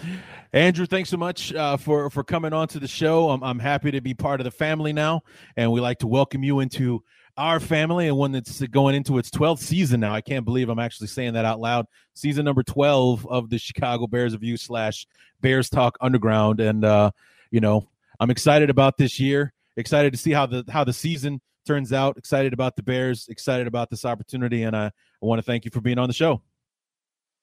[0.51, 3.29] Andrew, thanks so much uh, for for coming on to the show.
[3.29, 5.21] I'm, I'm happy to be part of the family now,
[5.55, 7.03] and we like to welcome you into
[7.37, 10.11] our family and one that's going into its 12th season now.
[10.11, 11.85] I can't believe I'm actually saying that out loud.
[12.15, 15.05] Season number 12 of the Chicago Bears Review slash
[15.39, 17.11] Bears Talk Underground, and uh,
[17.51, 17.87] you know
[18.19, 19.53] I'm excited about this year.
[19.75, 22.17] Excited to see how the how the season turns out.
[22.17, 23.27] Excited about the Bears.
[23.29, 24.91] Excited about this opportunity, and I, I
[25.21, 26.41] want to thank you for being on the show.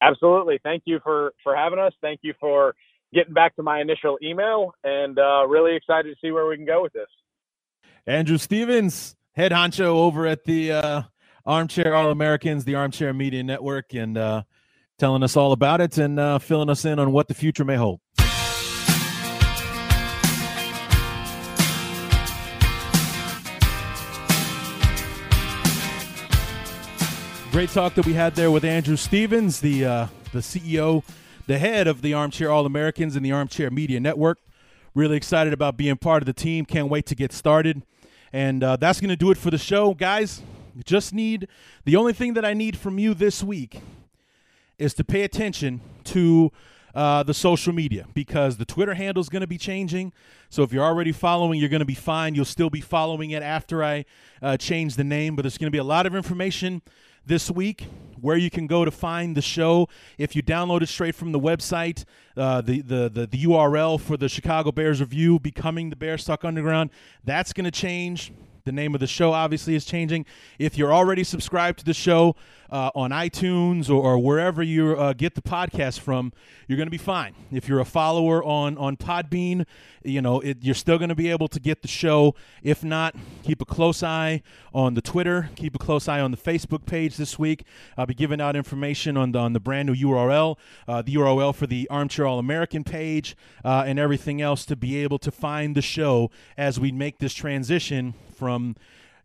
[0.05, 0.59] Absolutely.
[0.63, 1.93] Thank you for for having us.
[2.03, 2.75] Thank you for
[3.15, 6.67] getting back to my initial email, and uh, really excited to see where we can
[6.67, 7.07] go with this.
[8.07, 11.03] Andrew Stevens, head honcho over at the uh,
[11.47, 14.43] Armchair All Americans, the Armchair Media Network, and uh,
[14.99, 17.77] telling us all about it and uh, filling us in on what the future may
[17.77, 18.01] hold.
[27.55, 31.05] Great talk that we had there with Andrew Stevens, the uh, the CEO,
[31.47, 34.41] the head of the Armchair All Americans and the Armchair Media Network.
[34.93, 36.65] Really excited about being part of the team.
[36.65, 37.85] Can't wait to get started.
[38.33, 40.43] And uh, that's going to do it for the show, guys.
[40.85, 41.47] Just need
[41.85, 43.79] the only thing that I need from you this week
[44.77, 46.51] is to pay attention to
[46.93, 50.13] uh, the social media because the Twitter handle is going to be changing.
[50.51, 52.35] So if you're already following, you're going to be fine.
[52.35, 54.07] You'll still be following it after I
[54.43, 56.83] uh, change the name, but there's going to be a lot of information
[57.27, 57.87] this week
[58.21, 59.87] where you can go to find the show.
[60.17, 62.05] If you download it straight from the website,
[62.37, 66.89] uh, the, the, the, the URL for the Chicago Bears review, Becoming the Bears Underground,
[67.23, 68.33] that's going to change.
[68.67, 70.25] The name of the show obviously is changing.
[70.59, 72.35] If you're already subscribed to the show
[72.71, 76.33] uh, on iTunes or, or wherever you uh, get the podcast from,
[76.67, 77.35] you're going to be fine.
[77.53, 79.67] If you're a follower on on Podbean,
[80.03, 82.35] you know it, you're still going to be able to get the show.
[82.63, 84.41] If not, keep a close eye
[84.73, 85.51] on the Twitter.
[85.57, 87.65] Keep a close eye on the Facebook page this week.
[87.99, 90.57] I'll be giving out information on the on the brand new URL,
[90.89, 94.97] uh, the URL for the Armchair All American page, uh, and everything else to be
[95.03, 98.77] able to find the show as we make this transition from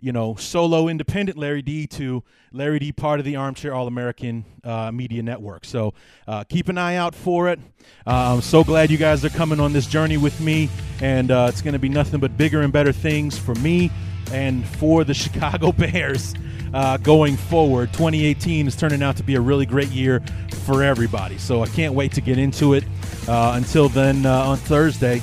[0.01, 4.45] you know, solo independent Larry D to Larry D part of the Armchair All American
[4.64, 5.66] uh, Media Network.
[5.66, 5.93] So
[6.28, 7.60] uh, keep an eye out for it.
[8.07, 10.70] Uh, I'm so glad you guys are coming on this journey with me,
[11.01, 13.91] and uh, it's going to be nothing but bigger and better things for me
[14.32, 16.34] and for the Chicago Bears.
[16.72, 20.22] Uh, going forward, 2018 is turning out to be a really great year
[20.66, 21.38] for everybody.
[21.39, 22.84] So I can't wait to get into it.
[23.28, 25.20] Uh, until then, on Thursday,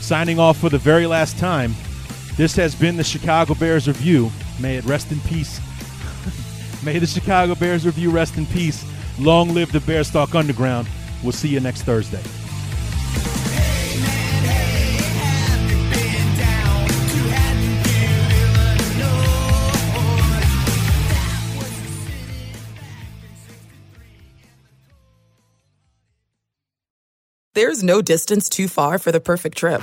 [0.00, 1.74] signing off for the very last time.
[2.40, 4.30] This has been the Chicago Bears Review.
[4.58, 5.60] May it rest in peace.
[6.82, 8.82] May the Chicago Bears Review rest in peace.
[9.18, 10.88] Long live the Bears Talk Underground.
[11.22, 12.22] We'll see you next Thursday.
[27.52, 29.82] There's no distance too far for the perfect trip.